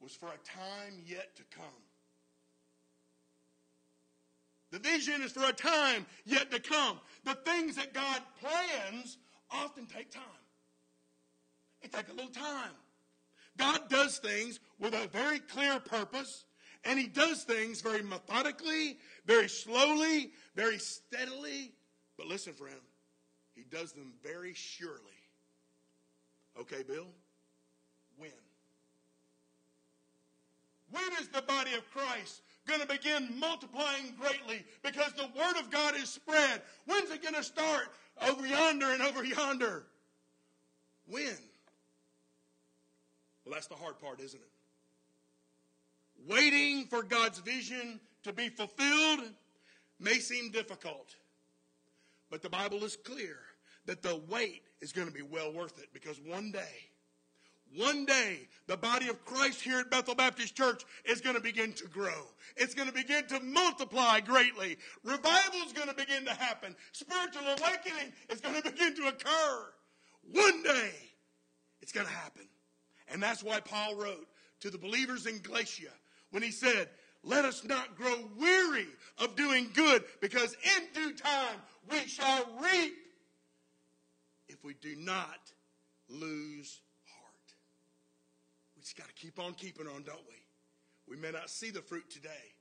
was 0.01 0.13
for 0.15 0.27
a 0.27 0.39
time 0.47 1.03
yet 1.07 1.37
to 1.37 1.43
come. 1.55 1.65
The 4.71 4.79
vision 4.79 5.23
is 5.23 5.33
for 5.33 5.49
a 5.49 5.53
time 5.53 6.07
yet 6.27 6.51
to 6.51 6.61
come. 6.61 7.01
The 7.25 7.35
things 7.35 7.77
that 7.77 7.95
God 7.95 8.21
plans 8.41 9.17
often 9.51 9.87
take 9.87 10.11
time. 10.11 10.23
It 11.81 11.93
takes 11.93 12.11
a 12.11 12.15
little 12.15 12.31
time. 12.31 12.75
God 13.57 13.89
does 13.89 14.19
things 14.19 14.61
with 14.79 14.95
a 14.95 15.09
very 15.09 15.39
clear 15.41 15.81
purpose, 15.81 16.45
and 16.85 16.99
He 16.99 17.07
does 17.07 17.45
things 17.45 17.81
very 17.81 18.03
methodically, 18.03 18.99
very 19.27 19.49
slowly, 19.49 20.31
very 20.55 20.79
steadily. 20.79 21.73
But 22.17 22.27
listen, 22.27 22.53
friend, 22.53 22.81
He 23.55 23.65
does 23.65 23.93
them 23.93 24.13
very 24.23 24.55
surely. 24.55 25.03
Okay, 26.61 26.83
Bill? 26.83 27.07
When? 28.17 28.31
When 30.91 31.13
is 31.21 31.29
the 31.29 31.43
body 31.43 31.75
of 31.75 31.89
Christ 31.91 32.43
going 32.67 32.81
to 32.81 32.87
begin 32.87 33.39
multiplying 33.39 34.15
greatly 34.19 34.65
because 34.83 35.13
the 35.13 35.29
Word 35.37 35.59
of 35.59 35.71
God 35.71 35.97
is 35.97 36.09
spread? 36.09 36.63
When's 36.87 37.11
it 37.11 37.23
going 37.23 37.35
to 37.35 37.43
start? 37.43 37.89
Over 38.27 38.47
yonder 38.47 38.91
and 38.91 39.03
over 39.03 39.25
yonder. 39.25 39.85
When? 41.07 41.37
Well, 43.45 43.55
that's 43.55 43.67
the 43.67 43.77
hard 43.77 43.99
part, 43.99 44.21
isn't 44.21 44.41
it? 44.41 44.51
Waiting 46.27 46.87
for 46.87 47.03
God's 47.03 47.39
vision 47.39 48.01
to 48.25 48.33
be 48.33 48.49
fulfilled 48.49 49.21
may 50.01 50.19
seem 50.19 50.51
difficult, 50.51 51.15
but 52.31 52.43
the 52.43 52.51
Bible 52.51 52.85
is 52.85 52.97
clear 52.97 53.39
that 53.87 54.03
the 54.03 54.21
wait 54.29 54.63
is 54.81 54.93
going 54.93 55.09
to 55.09 55.13
be 55.13 55.23
well 55.23 55.53
worth 55.53 55.79
it 55.79 55.89
because 55.93 56.21
one 56.21 56.53
day, 56.53 56.89
one 57.77 58.07
day, 58.07 58.49
the 58.67 58.77
body 58.77 59.09
of 59.09 59.25
Christ 59.25 59.61
here 59.61 59.81
at 59.81 59.91
Bethel 59.91 60.15
Baptist 60.15 60.57
Church 60.57 60.85
is 61.05 61.21
going 61.21 61.37
to 61.37 61.43
begin 61.43 61.73
to 61.75 61.87
grow. 61.87 62.27
It's 62.57 62.75
going 62.75 62.89
to 62.89 62.95
begin 62.95 63.27
to 63.27 63.41
multiply 63.41 64.21
greatly. 64.21 64.79
Revival 65.05 65.61
is 65.67 65.73
going 65.73 65.89
to 65.89 65.95
begin 65.95 66.25
to 66.25 66.35
happen. 66.35 66.75
Spiritual 66.93 67.43
awakening 67.43 68.13
is 68.31 68.41
going 68.41 68.55
to 68.63 68.71
begin 68.71 68.95
to 68.97 69.09
occur. 69.09 69.67
One 70.33 70.63
day, 70.63 70.93
it's 71.83 71.93
going 71.93 72.07
to 72.07 72.13
happen. 72.13 72.49
And 73.11 73.23
that's 73.23 73.43
why 73.43 73.61
Paul 73.61 73.97
wrote 73.97 74.27
to 74.61 74.71
the 74.71 74.79
believers 74.79 75.27
in 75.27 75.39
Galatia 75.39 75.91
when 76.31 76.43
he 76.43 76.51
said, 76.51 76.89
Let 77.23 77.45
us 77.45 77.65
not 77.65 77.97
grow 77.97 78.29
weary 78.39 78.87
of 79.19 79.37
doing 79.37 79.71
good, 79.75 80.05
because 80.21 80.55
in 80.77 80.83
due 80.95 81.13
time 81.15 81.57
we 81.91 82.01
shall 82.07 82.47
reap 82.61 82.95
if 84.49 84.65
we 84.65 84.75
do 84.75 84.97
not 84.97 85.53
lose 86.09 86.81
heart. 87.07 87.55
we 88.77 88.83
just 88.83 88.97
got 88.97 89.09
to 89.09 89.15
keep 89.15 89.39
on 89.39 89.55
keeping 89.55 89.87
on, 89.87 90.03
don't 90.03 90.27
we? 90.29 90.37
We 91.09 91.17
may 91.17 91.31
not 91.31 91.51
see 91.51 91.71
the 91.71 91.81
fruit 91.81 92.11
today, 92.11 92.55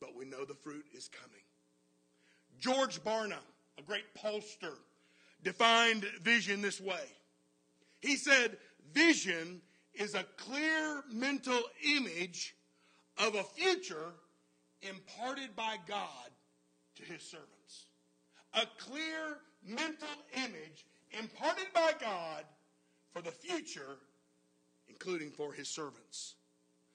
but 0.00 0.16
we 0.16 0.24
know 0.24 0.44
the 0.44 0.54
fruit 0.54 0.84
is 0.94 1.08
coming. 1.08 1.42
George 2.58 3.02
Barna, 3.02 3.38
a 3.78 3.82
great 3.82 4.14
pollster, 4.16 4.74
defined 5.42 6.04
vision 6.22 6.60
this 6.60 6.80
way. 6.80 7.04
He 8.00 8.16
said, 8.16 8.56
Vision 8.92 9.60
is 9.94 10.14
a 10.14 10.24
clear 10.36 11.02
mental 11.12 11.60
image 11.84 12.54
of 13.18 13.34
a 13.34 13.42
future 13.42 14.12
imparted 14.82 15.54
by 15.56 15.76
God 15.86 16.30
to 16.96 17.02
his 17.02 17.22
servants. 17.22 17.86
A 18.54 18.66
clear 18.78 19.38
mental 19.66 20.08
image 20.36 20.86
imparted 21.18 21.66
by 21.74 21.92
God 22.00 22.44
for 23.12 23.22
the 23.22 23.30
future 23.30 23.98
including 24.88 25.30
for 25.30 25.52
his 25.52 25.68
servants. 25.68 26.34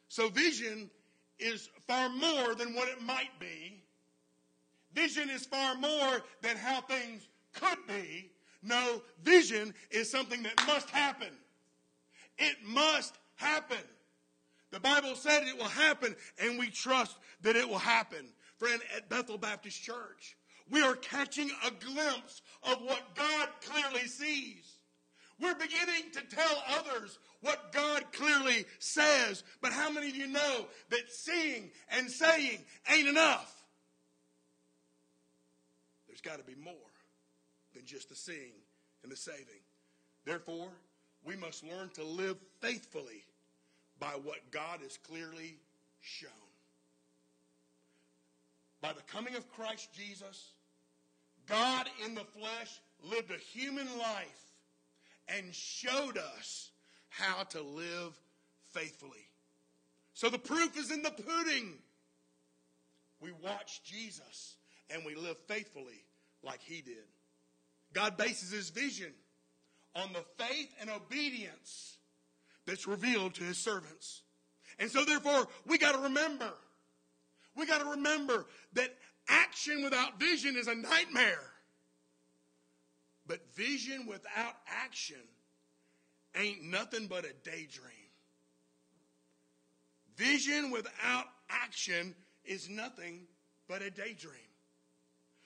So 0.09 0.29
vision 0.29 0.89
is 1.39 1.69
far 1.88 2.09
more 2.09 2.55
than 2.55 2.73
what 2.73 2.89
it 2.89 3.01
might 3.01 3.39
be. 3.39 3.81
Vision 4.93 5.29
is 5.29 5.45
far 5.45 5.75
more 5.75 6.21
than 6.41 6.57
how 6.57 6.81
things 6.81 7.27
could 7.53 7.77
be. 7.88 8.29
No, 8.62 9.01
vision 9.23 9.73
is 9.91 10.09
something 10.09 10.43
that 10.43 10.67
must 10.67 10.89
happen. 10.89 11.29
It 12.38 12.57
must 12.65 13.15
happen. 13.36 13.77
The 14.73 14.79
Bible 14.79 15.13
said 15.13 15.43
it 15.43 15.55
will 15.55 15.65
happen, 15.65 16.15
and 16.39 16.57
we 16.57 16.71
trust 16.71 17.15
that 17.43 17.55
it 17.55 17.69
will 17.69 17.77
happen. 17.77 18.25
Friend, 18.57 18.81
at 18.97 19.07
Bethel 19.07 19.38
Baptist 19.38 19.79
Church, 19.83 20.36
we 20.67 20.81
are 20.81 20.95
catching 20.95 21.51
a 21.63 21.69
glimpse 21.69 22.41
of 22.63 22.81
what 22.81 23.13
God 23.13 23.49
clearly 23.62 24.07
sees. 24.07 24.79
We're 25.39 25.53
beginning 25.53 26.09
to 26.13 26.36
tell 26.36 26.63
others 26.79 27.19
what 27.41 27.71
God 27.71 28.03
clearly 28.13 28.65
says. 28.79 29.43
But 29.62 29.73
how 29.73 29.91
many 29.91 30.09
of 30.09 30.15
you 30.15 30.25
know 30.25 30.65
that 30.89 31.12
seeing 31.12 31.69
and 31.91 32.09
saying 32.09 32.57
ain't 32.91 33.07
enough? 33.07 33.53
There's 36.07 36.21
got 36.21 36.39
to 36.39 36.43
be 36.43 36.55
more 36.59 36.73
than 37.75 37.86
just 37.86 38.09
the 38.09 38.15
seeing 38.15 38.53
and 39.03 39.12
the 39.12 39.17
saving. 39.17 39.62
Therefore, 40.25 40.69
we 41.23 41.36
must 41.36 41.63
learn 41.63 41.89
to 41.93 42.03
live 42.03 42.38
faithfully 42.59 43.23
by 43.99 44.13
what 44.23 44.51
God 44.51 44.79
has 44.82 44.97
clearly 44.97 45.58
shown. 46.01 46.32
By 48.82 48.93
the 48.93 49.01
coming 49.03 49.36
of 49.36 49.49
Christ 49.53 49.93
Jesus, 49.93 50.51
God 51.47 51.88
in 52.06 52.15
the 52.15 52.25
flesh 52.38 52.82
lived 53.03 53.32
a 53.32 53.38
human 53.38 53.88
life 53.97 54.51
and 55.27 55.53
showed 55.53 56.17
us 56.17 56.71
how 57.10 57.43
to 57.43 57.62
live 57.62 58.19
faithfully. 58.71 59.27
So 60.13 60.29
the 60.29 60.39
proof 60.39 60.77
is 60.77 60.91
in 60.91 61.01
the 61.01 61.12
pudding. 61.12 61.73
We 63.19 63.32
watch 63.41 63.84
Jesus 63.84 64.56
and 64.89 65.06
we 65.06 65.15
live 65.15 65.38
faithfully 65.47 66.03
like 66.43 66.62
he 66.62 66.82
did. 66.82 67.06
God 67.93 68.17
bases 68.17 68.51
his 68.51 68.69
vision 68.69 69.13
on 69.95 70.12
the 70.13 70.23
faith 70.43 70.73
and 70.82 70.89
obedience 70.89 71.97
that's 72.65 72.88
revealed 72.88 73.36
to 73.36 73.43
his 73.43 73.58
servants. 73.58 74.23
And 74.80 74.89
so 74.89 75.06
therefore, 75.06 75.47
we 75.65 75.78
got 75.78 75.93
to 75.93 75.99
remember. 75.99 76.52
We 77.56 77.65
got 77.65 77.82
to 77.82 77.89
remember 77.91 78.45
that 78.73 78.95
action 79.30 79.84
without 79.84 80.19
vision 80.19 80.56
is 80.58 80.67
a 80.67 80.76
nightmare. 80.76 81.52
But 83.28 83.39
vision 83.56 84.06
without 84.08 84.56
action 84.67 85.21
ain't 86.36 86.63
nothing 86.63 87.08
but 87.08 87.26
a 87.26 87.34
daydream. 87.49 87.91
Vision 90.17 90.71
without 90.71 91.26
action 91.49 92.15
is 92.43 92.69
nothing 92.69 93.21
but 93.67 93.82
a 93.82 93.89
daydream. 93.89 94.34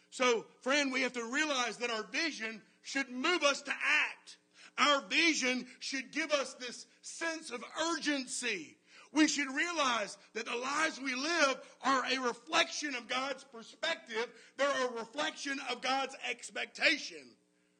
So, 0.10 0.46
friend, 0.62 0.92
we 0.92 1.02
have 1.02 1.14
to 1.14 1.24
realize 1.26 1.78
that 1.78 1.92
our 1.92 2.04
vision 2.04 2.62
should 2.82 3.10
move 3.10 3.44
us 3.44 3.62
to 3.62 3.72
act. 3.72 4.38
Our 4.78 5.02
vision 5.10 5.66
should 5.80 6.12
give 6.12 6.32
us 6.32 6.54
this 6.56 6.86
sense 7.02 7.52
of 7.52 7.64
urgency. 7.94 8.78
We 9.14 9.28
should 9.28 9.48
realize 9.48 10.18
that 10.34 10.46
the 10.46 10.56
lives 10.56 11.00
we 11.02 11.16
live 11.16 11.58
are 11.84 12.04
a 12.06 12.20
reflection 12.20 12.94
of 12.94 13.08
God's 13.08 13.44
perspective. 13.46 14.28
They're 14.58 14.88
a 14.88 15.00
reflection 15.00 15.60
of 15.72 15.82
God's 15.82 16.16
expectation 16.30 17.26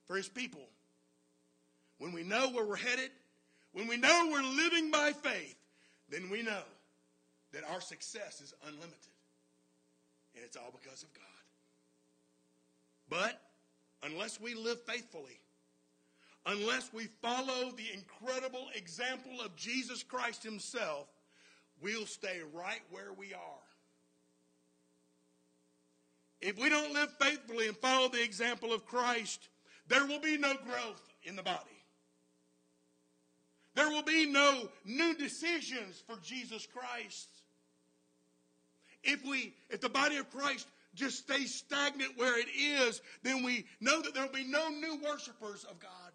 for 0.06 0.16
his 0.16 0.30
people. 0.30 0.68
When 2.00 2.14
we 2.14 2.24
know 2.24 2.50
where 2.50 2.66
we're 2.66 2.76
headed, 2.78 3.12
when 3.74 3.88
we 3.88 3.98
know 3.98 4.30
we're 4.32 4.42
living 4.42 4.90
by 4.90 5.12
faith, 5.12 5.58
then 6.10 6.30
we 6.30 6.42
know 6.42 6.64
that 7.52 7.64
our 7.72 7.82
success 7.82 8.42
is 8.42 8.54
unlimited. 8.66 8.94
And 10.36 10.46
it's 10.46 10.58
all 10.58 10.72
because 10.72 11.04
of 11.04 11.14
God. 11.14 11.24
But 13.10 13.42
unless 14.04 14.40
we 14.40 14.54
live 14.54 14.82
faithfully, 14.84 15.40
unless 16.48 16.92
we 16.94 17.08
follow 17.22 17.72
the 17.72 17.94
incredible 17.94 18.68
example 18.74 19.42
of 19.44 19.56
Jesus 19.56 20.02
Christ 20.02 20.44
Himself, 20.44 21.08
we'll 21.82 22.06
stay 22.06 22.40
right 22.54 22.82
where 22.90 23.14
we 23.14 23.34
are. 23.34 23.68
If 26.40 26.58
we 26.58 26.70
don't 26.70 26.94
live 26.94 27.12
faithfully 27.20 27.68
and 27.68 27.78
follow 27.78 28.08
the 28.08 28.24
example 28.24 28.72
of 28.72 28.86
Christ, 28.86 29.50
there 29.88 30.06
will 30.06 30.20
be 30.20 30.38
no 30.38 30.54
growth 30.54 31.14
in 31.24 31.36
the 31.36 31.44
body. 31.44 31.60
There 33.76 33.90
will 33.90 34.04
be 34.04 34.26
no 34.26 34.70
new 34.86 35.16
decisions 35.16 36.02
for 36.08 36.18
Jesus 36.24 36.68
Christ. 36.68 37.30
If 39.04 39.24
we, 39.26 39.54
if 39.70 39.82
the 39.82 39.90
body 39.90 40.18
of 40.18 40.32
Christ 40.32 40.68
just 40.96 41.20
stays 41.20 41.54
stagnant 41.54 42.18
where 42.18 42.40
it 42.40 42.48
is, 42.58 43.02
then 43.24 43.44
we 43.44 43.66
know 43.80 44.02
that 44.02 44.14
there 44.14 44.26
will 44.26 44.34
be 44.34 44.44
no 44.44 44.70
new 44.70 45.00
worshipers 45.04 45.64
of 45.70 45.80
God. 45.80 46.07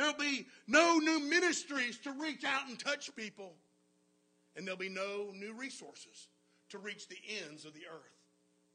There'll 0.00 0.14
be 0.14 0.46
no 0.66 0.96
new 0.96 1.20
ministries 1.20 1.98
to 2.04 2.12
reach 2.12 2.42
out 2.42 2.66
and 2.66 2.78
touch 2.78 3.14
people. 3.14 3.52
And 4.56 4.66
there'll 4.66 4.78
be 4.78 4.88
no 4.88 5.30
new 5.34 5.52
resources 5.52 6.28
to 6.70 6.78
reach 6.78 7.06
the 7.08 7.18
ends 7.44 7.66
of 7.66 7.74
the 7.74 7.82
earth 7.86 8.16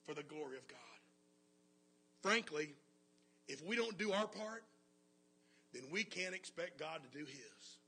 for 0.06 0.14
the 0.14 0.22
glory 0.22 0.58
of 0.58 0.68
God. 0.68 0.78
Frankly, 2.22 2.76
if 3.48 3.66
we 3.66 3.76
don't 3.76 3.98
do 3.98 4.12
our 4.12 4.28
part, 4.28 4.66
then 5.74 5.82
we 5.92 6.04
can't 6.04 6.36
expect 6.36 6.78
God 6.78 7.02
to 7.02 7.18
do 7.18 7.26
his. 7.26 7.80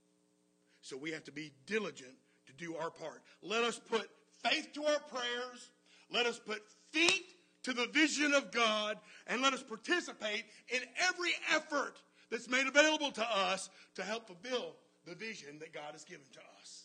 So 0.82 0.98
we 0.98 1.12
have 1.12 1.26
to 1.26 1.32
be 1.32 1.52
diligent 1.68 2.16
to 2.48 2.54
do 2.54 2.76
our 2.76 2.90
part. 2.90 3.22
Let 3.44 3.64
us 3.64 3.80
put 3.80 4.10
faith 4.44 4.70
to 4.74 4.84
our 4.84 5.00
prayers. 5.12 5.70
Let 6.12 6.26
us 6.26 6.40
put 6.40 6.64
feet 6.92 7.26
to 7.66 7.74
the 7.74 7.86
vision 7.86 8.34
of 8.34 8.52
God 8.52 8.98
and 9.28 9.44
let 9.44 9.54
us 9.54 9.62
participate 9.62 10.46
in 10.70 10.82
every 11.08 11.34
effort 11.54 12.00
that's 12.30 12.50
made 12.50 12.68
available 12.68 13.12
to 13.12 13.24
us 13.24 13.70
to 13.96 14.04
help 14.04 14.28
fulfill 14.28 14.76
the 15.06 15.16
vision 15.16 15.60
that 15.60 15.74
God 15.74 15.94
has 15.94 16.04
given 16.04 16.26
to 16.34 16.40
us. 16.62 16.84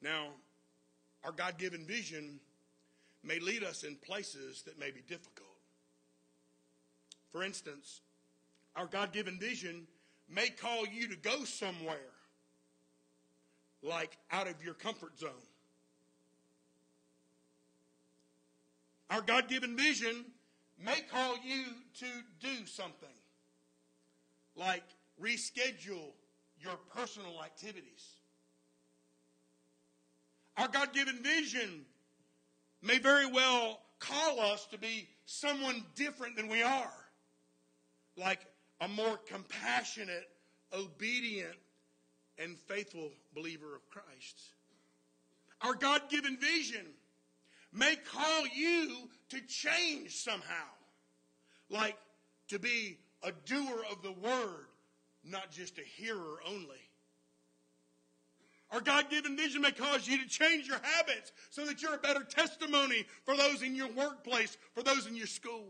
Now, 0.00 0.28
our 1.24 1.32
God 1.32 1.58
given 1.58 1.84
vision 1.84 2.40
may 3.22 3.38
lead 3.38 3.62
us 3.62 3.84
in 3.84 3.96
places 3.96 4.62
that 4.62 4.78
may 4.78 4.90
be 4.90 5.00
difficult. 5.06 5.48
For 7.30 7.42
instance, 7.44 8.00
our 8.74 8.86
God 8.86 9.12
given 9.12 9.38
vision 9.38 9.86
may 10.28 10.48
call 10.48 10.86
you 10.86 11.08
to 11.08 11.16
go 11.16 11.44
somewhere, 11.44 11.96
like 13.82 14.16
out 14.30 14.48
of 14.48 14.62
your 14.64 14.74
comfort 14.74 15.18
zone. 15.18 15.30
Our 19.10 19.20
God 19.20 19.48
given 19.48 19.76
vision 19.76 20.24
may 20.84 21.00
call 21.10 21.36
you 21.44 21.64
to 22.00 22.06
do 22.40 22.66
something, 22.66 23.08
like 24.56 24.84
reschedule 25.20 26.12
your 26.60 26.76
personal 26.94 27.42
activities. 27.42 28.16
Our 30.56 30.68
God 30.68 30.92
given 30.92 31.22
vision 31.22 31.84
may 32.82 32.98
very 32.98 33.26
well 33.26 33.80
call 33.98 34.40
us 34.40 34.66
to 34.66 34.78
be 34.78 35.08
someone 35.24 35.84
different 35.94 36.36
than 36.36 36.48
we 36.48 36.62
are, 36.62 36.92
like 38.16 38.40
a 38.80 38.88
more 38.88 39.18
compassionate, 39.28 40.28
obedient, 40.72 41.56
and 42.38 42.58
faithful 42.58 43.10
believer 43.34 43.76
of 43.76 43.88
Christ. 43.88 44.40
Our 45.62 45.74
God 45.74 46.02
given 46.10 46.36
vision 46.36 46.86
may 47.72 47.96
call 47.96 48.46
you 48.54 49.08
to 49.30 49.40
change 49.46 50.16
somehow, 50.16 50.68
like 51.70 51.96
to 52.48 52.58
be 52.58 52.98
a 53.22 53.32
doer 53.46 53.84
of 53.90 54.02
the 54.02 54.12
word, 54.12 54.66
not 55.24 55.50
just 55.50 55.78
a 55.78 55.82
hearer 55.82 56.40
only. 56.46 56.76
Our 58.72 58.80
God 58.80 59.10
given 59.10 59.36
vision 59.36 59.60
may 59.60 59.70
cause 59.70 60.08
you 60.08 60.18
to 60.22 60.28
change 60.28 60.66
your 60.66 60.80
habits 60.82 61.32
so 61.50 61.66
that 61.66 61.82
you're 61.82 61.94
a 61.94 61.98
better 61.98 62.24
testimony 62.24 63.04
for 63.24 63.36
those 63.36 63.62
in 63.62 63.74
your 63.74 63.90
workplace, 63.92 64.56
for 64.74 64.82
those 64.82 65.06
in 65.06 65.14
your 65.14 65.26
school. 65.26 65.68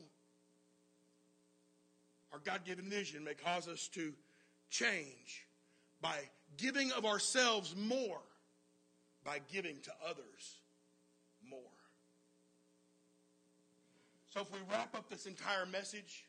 Our 2.32 2.38
God 2.38 2.64
given 2.64 2.88
vision 2.88 3.24
may 3.24 3.34
cause 3.34 3.66
us 3.66 3.88
to 3.88 4.12
change 4.70 5.46
by 6.00 6.16
giving 6.56 6.92
of 6.92 7.04
ourselves 7.04 7.74
more, 7.76 8.20
by 9.24 9.40
giving 9.52 9.80
to 9.82 9.92
others 10.08 10.60
more. 11.48 11.58
So 14.32 14.40
if 14.40 14.50
we 14.50 14.58
wrap 14.70 14.96
up 14.96 15.10
this 15.10 15.26
entire 15.26 15.66
message, 15.66 16.24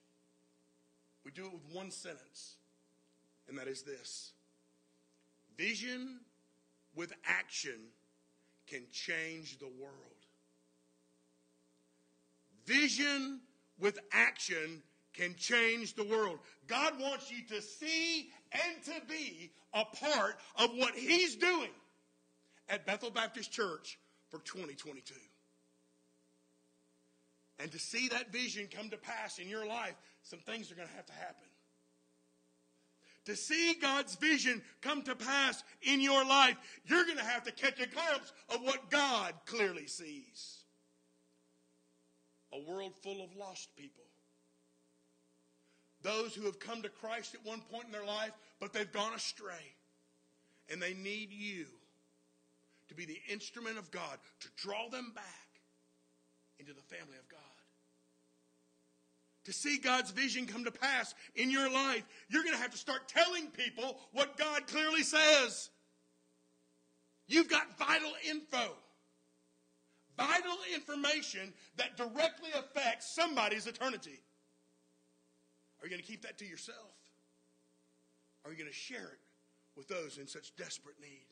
we 1.24 1.32
do 1.32 1.46
it 1.46 1.54
with 1.54 1.64
one 1.72 1.90
sentence, 1.90 2.56
and 3.48 3.58
that 3.58 3.68
is 3.68 3.84
this 3.84 4.34
Vision 5.58 6.20
with 6.96 7.14
action 7.26 7.80
can 8.68 8.82
change 8.92 9.58
the 9.60 9.70
world. 9.80 9.94
Vision 12.66 13.40
with 13.80 14.00
action 14.12 14.82
can 15.14 15.36
change 15.36 15.96
the 15.96 16.04
world. 16.04 16.40
God 16.68 17.00
wants 17.00 17.32
you 17.32 17.46
to 17.56 17.62
see 17.62 18.32
and 18.52 18.84
to 18.84 19.06
be 19.08 19.52
a 19.74 19.86
part 19.86 20.36
of 20.58 20.72
what 20.76 20.94
He's 20.94 21.36
doing 21.36 21.72
at 22.68 22.86
Bethel 22.86 23.12
Baptist 23.12 23.52
Church 23.52 23.98
for 24.30 24.40
2022. 24.40 25.14
And 27.64 27.72
to 27.72 27.80
see 27.80 28.10
that 28.10 28.30
vision 28.30 28.68
come 28.70 28.90
to 28.90 28.98
pass 28.98 29.40
in 29.40 29.48
your 29.48 29.66
life, 29.66 29.96
some 30.22 30.40
things 30.40 30.70
are 30.70 30.76
going 30.76 30.90
to 30.90 30.96
have 30.96 31.06
to 31.06 31.14
happen. 31.14 31.48
To 33.28 33.38
see 33.38 33.74
God's 33.82 34.16
vision 34.16 34.62
come 34.82 35.02
to 35.04 35.16
pass 35.16 35.64
in 35.82 36.02
your 36.02 36.26
life, 36.26 36.58
you're 36.86 37.06
going 37.06 37.18
to 37.18 37.24
have 37.24 37.46
to 37.46 37.54
catch 37.54 37.80
a 37.80 37.88
glimpse 37.88 38.34
of 38.50 38.62
what 38.64 38.90
God 38.90 39.34
clearly 39.46 39.88
sees. 39.88 40.66
A 42.52 42.70
world 42.70 42.92
full 43.02 43.24
of 43.24 43.34
lost 43.38 43.74
people. 43.78 44.04
Those 46.02 46.36
who 46.36 46.46
have 46.48 46.60
come 46.60 46.82
to 46.82 46.90
Christ 46.90 47.34
at 47.34 47.46
one 47.46 47.62
point 47.72 47.86
in 47.86 47.94
their 47.94 48.06
life, 48.06 48.34
but 48.60 48.74
they've 48.74 48.92
gone 48.92 49.14
astray. 49.14 49.74
And 50.70 50.82
they 50.82 50.94
need 50.94 51.32
you 51.32 51.68
to 52.90 52.94
be 52.94 53.06
the 53.06 53.22
instrument 53.32 53.78
of 53.78 53.90
God 53.90 54.18
to 54.42 54.50
draw 54.58 54.90
them 54.90 55.14
back 55.16 55.62
into 56.60 56.74
the 56.74 56.82
family 56.82 57.18
of 57.18 57.30
God 57.30 57.40
to 59.46 59.54
see 59.54 59.78
God's 59.78 60.12
vision 60.12 60.46
come 60.46 60.66
to 60.66 60.72
pass 60.72 61.14
in 61.36 61.52
your 61.52 61.70
life, 61.70 62.04
you're 62.30 62.44
going 62.44 62.56
to 62.56 62.62
have 62.62 62.72
to 62.72 62.78
start 62.78 63.08
telling 63.08 63.48
people 63.48 63.98
what 64.12 64.38
God 64.38 64.68
clearly 64.68 65.04
says. 65.04 65.70
You've 67.28 67.50
got 67.50 67.78
vital 67.78 68.12
info, 68.30 68.74
vital 70.18 70.58
information 70.74 71.54
that 71.78 71.98
directly 71.98 72.52
affects 72.56 73.14
somebody's 73.14 73.68
eternity. 73.68 74.22
Are 75.82 75.86
you 75.86 75.90
going 75.90 76.02
to 76.02 76.08
keep 76.08 76.22
that 76.24 76.38
to 76.40 76.46
yourself? 76.46 76.78
Are 78.46 78.52
you 78.52 78.58
going 78.58 78.70
to 78.70 78.76
share 78.76 79.00
it 79.00 79.20
with 79.76 79.88
those 79.88 80.18
in 80.18 80.28
such 80.28 80.56
desperate 80.56 81.00
need? 81.02 81.26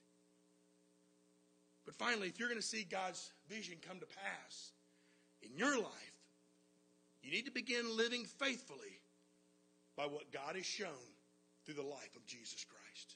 But 1.86 1.96
finally, 1.96 2.28
if 2.28 2.40
you're 2.40 2.50
going 2.50 2.62
to 2.62 2.66
see 2.66 2.84
God's 2.84 3.32
vision 3.50 3.78
come 3.88 4.00
to 4.00 4.06
pass 4.06 4.72
in 5.42 5.58
your 5.58 5.78
life, 5.78 6.11
you 7.24 7.32
need 7.32 7.46
to 7.46 7.52
begin 7.52 7.98
living 7.98 8.26
faithfully 8.26 9.00
by 9.98 10.06
what 10.06 10.32
God 10.32 10.56
has 10.56 10.66
shown 10.66 10.90
through 11.66 11.76
the 11.76 11.82
life 11.82 12.16
of 12.16 12.26
Jesus 12.26 12.66
Christ. 12.66 13.16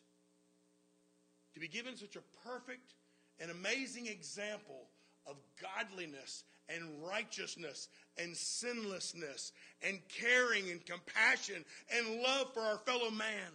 To 1.53 1.59
be 1.59 1.67
given 1.67 1.97
such 1.97 2.15
a 2.15 2.47
perfect 2.47 2.93
and 3.39 3.49
amazing 3.49 4.07
example 4.07 4.89
of 5.27 5.37
godliness 5.61 6.43
and 6.69 6.83
righteousness 7.09 7.87
and 8.17 8.35
sinlessness 8.35 9.51
and 9.81 9.99
caring 10.09 10.69
and 10.69 10.85
compassion 10.85 11.63
and 11.95 12.21
love 12.21 12.53
for 12.53 12.61
our 12.61 12.77
fellow 12.79 13.09
man. 13.09 13.51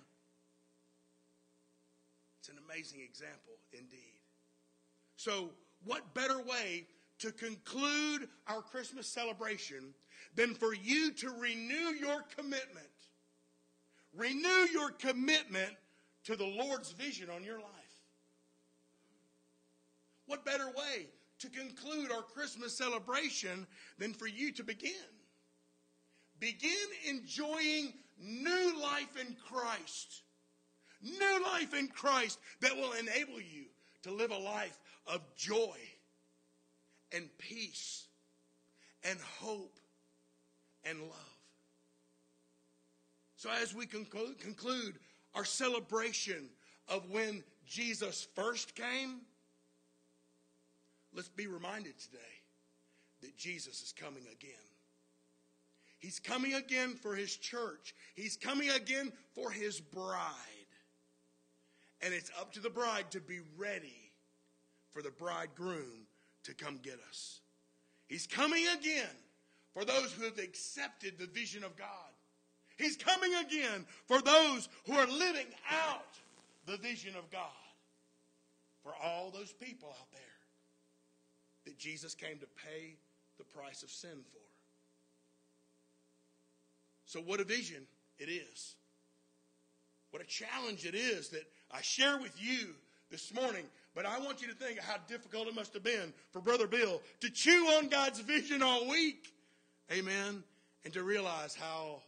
It's 2.41 2.49
an 2.49 2.57
amazing 2.69 3.01
example 3.01 3.53
indeed. 3.73 4.21
So, 5.17 5.51
what 5.85 6.15
better 6.15 6.41
way 6.43 6.87
to 7.21 7.33
conclude 7.33 8.29
our 8.47 8.63
Christmas 8.63 9.07
celebration 9.07 9.95
than 10.35 10.55
for 10.55 10.75
you 10.75 11.13
to 11.13 11.31
renew 11.31 11.95
your 11.99 12.23
commitment. 12.37 12.87
Renew 14.15 14.67
your 14.73 14.91
commitment 14.91 15.73
to 16.25 16.37
the 16.37 16.47
Lord's 16.47 16.93
vision 16.93 17.29
on 17.31 17.45
your 17.45 17.59
life. 17.59 17.67
What 20.27 20.45
better 20.45 20.67
way 20.67 21.09
to 21.41 21.49
conclude 21.49 22.13
our 22.13 22.23
Christmas 22.23 22.77
celebration 22.77 23.67
than 23.99 24.13
for 24.13 24.27
you 24.27 24.53
to 24.53 24.65
begin? 24.65 24.93
Begin 26.39 26.71
enjoying 27.09 27.93
new 28.19 28.81
life 28.81 29.17
in 29.21 29.37
Christ. 29.49 30.23
New 31.03 31.43
life 31.43 31.75
in 31.75 31.89
Christ 31.89 32.39
that 32.61 32.77
will 32.77 32.93
enable 32.93 33.41
you 33.41 33.65
to 34.03 34.13
live 34.13 34.31
a 34.31 34.39
life 34.39 34.79
of 35.07 35.21
joy 35.35 35.77
and 37.13 37.29
peace 37.39 38.07
and 39.03 39.19
hope 39.41 39.80
and 40.85 41.01
love. 41.01 41.41
So, 43.37 43.51
as 43.51 43.75
we 43.75 43.87
conclude 43.87 44.99
our 45.35 45.45
celebration 45.45 46.51
of 46.89 47.09
when 47.11 47.43
Jesus 47.67 48.27
first 48.35 48.75
came, 48.75 49.21
let's 51.15 51.29
be 51.29 51.47
reminded 51.47 51.99
today 51.99 52.19
that 53.23 53.37
Jesus 53.37 53.83
is 53.83 53.93
coming 53.93 54.25
again. 54.33 54.51
He's 55.99 56.19
coming 56.19 56.55
again 56.55 56.95
for 56.95 57.15
his 57.15 57.37
church. 57.37 57.95
He's 58.15 58.37
coming 58.37 58.71
again 58.71 59.13
for 59.35 59.51
his 59.51 59.81
bride. 59.81 60.35
And 62.03 62.15
it's 62.15 62.31
up 62.41 62.53
to 62.55 62.61
the 62.61 62.71
bride 62.71 63.11
to 63.11 63.21
be 63.21 63.41
ready 63.57 64.13
for 64.93 65.03
the 65.03 65.11
bridegroom 65.11 66.07
to 66.45 66.55
come 66.55 66.79
get 66.83 66.99
us. 67.09 67.41
He's 68.09 68.27
coming 68.27 68.67
again 68.69 69.07
for 69.75 69.85
those 69.85 70.13
who 70.13 70.25
have 70.25 70.39
accepted 70.39 71.19
the 71.19 71.27
vision 71.27 71.65
of 71.65 71.77
God. 71.77 71.89
He's 72.77 72.97
coming 72.97 73.35
again 73.35 73.85
for 74.07 74.21
those 74.23 74.69
who 74.87 74.95
are 74.95 75.07
living 75.07 75.47
out 75.71 76.19
the 76.67 76.79
vision 76.79 77.15
of 77.17 77.31
God. 77.31 77.43
For 78.83 78.93
all 79.03 79.31
those 79.31 79.53
people 79.53 79.91
out 79.91 80.11
there 80.13 80.21
that 81.67 81.79
Jesus 81.79 82.15
came 82.15 82.39
to 82.39 82.47
pay 82.67 82.97
the 83.39 83.45
price 83.45 83.83
of 83.83 83.91
sin 83.91 84.25
for. 84.33 84.39
So, 87.05 87.21
what 87.21 87.41
a 87.41 87.45
vision 87.45 87.83
it 88.19 88.31
is. 88.31 88.77
What 90.11 90.23
a 90.23 90.27
challenge 90.27 90.87
it 90.87 90.95
is 90.95 91.29
that 91.31 91.45
I 91.71 91.83
share 91.83 92.19
with 92.19 92.35
you 92.41 92.75
this 93.11 93.35
morning, 93.35 93.65
but 93.95 94.07
I 94.07 94.19
want 94.21 94.41
you 94.41 94.49
to 94.49 94.55
think 94.55 94.79
how 94.79 94.97
difficult 95.09 95.49
it 95.49 95.55
must 95.55 95.75
have 95.75 95.83
been 95.83 96.13
for 96.33 96.41
Brother 96.41 96.67
Bill 96.67 97.01
to 97.21 97.31
chew 97.31 97.67
on 97.77 97.89
God's 97.89 98.21
vision 98.21 98.63
all 98.63 98.89
week. 98.89 99.33
Amen. 99.93 100.43
And 100.85 100.93
to 100.95 101.03
realize 101.03 101.55
how 101.55 102.03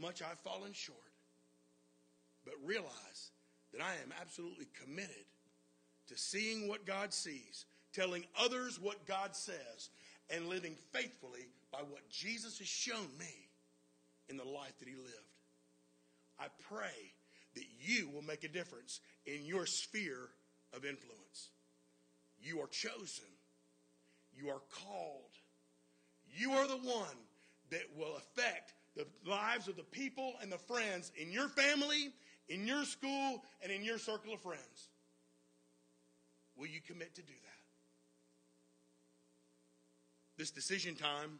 much 0.00 0.22
I've 0.22 0.38
fallen 0.40 0.72
short. 0.72 0.98
But 2.44 2.54
realize 2.64 3.30
that 3.72 3.82
I 3.82 3.92
am 4.02 4.12
absolutely 4.20 4.66
committed 4.82 5.24
to 6.08 6.18
seeing 6.18 6.68
what 6.68 6.86
God 6.86 7.12
sees, 7.12 7.64
telling 7.92 8.24
others 8.38 8.78
what 8.80 9.06
God 9.06 9.34
says, 9.34 9.90
and 10.30 10.48
living 10.48 10.76
faithfully 10.92 11.46
by 11.72 11.78
what 11.78 12.08
Jesus 12.08 12.58
has 12.58 12.68
shown 12.68 13.08
me 13.18 13.48
in 14.28 14.36
the 14.36 14.44
life 14.44 14.78
that 14.78 14.88
he 14.88 14.94
lived. 14.94 15.34
I 16.38 16.46
pray 16.68 17.12
that 17.54 17.64
you 17.80 18.08
will 18.12 18.22
make 18.22 18.44
a 18.44 18.48
difference 18.48 19.00
in 19.26 19.44
your 19.44 19.66
sphere 19.66 20.28
of 20.72 20.84
influence. 20.84 21.50
You 22.42 22.60
are 22.60 22.68
chosen. 22.68 23.24
You 24.36 24.48
are 24.50 24.62
called. 24.70 25.30
You 26.36 26.52
are 26.52 26.66
the 26.66 26.76
one 26.76 27.16
that 27.70 27.82
will 27.96 28.16
affect 28.16 28.74
the 28.96 29.06
lives 29.26 29.68
of 29.68 29.76
the 29.76 29.84
people 29.84 30.34
and 30.42 30.50
the 30.50 30.58
friends 30.58 31.12
in 31.16 31.30
your 31.32 31.48
family, 31.48 32.12
in 32.48 32.66
your 32.66 32.84
school, 32.84 33.42
and 33.62 33.70
in 33.72 33.84
your 33.84 33.98
circle 33.98 34.34
of 34.34 34.40
friends. 34.40 34.88
Will 36.56 36.66
you 36.66 36.80
commit 36.80 37.14
to 37.16 37.22
do 37.22 37.32
that? 37.32 37.54
This 40.36 40.50
decision 40.50 40.94
time 40.94 41.38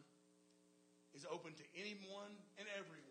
is 1.14 1.26
open 1.30 1.52
to 1.54 1.62
anyone 1.76 2.34
and 2.58 2.66
everyone 2.78 3.03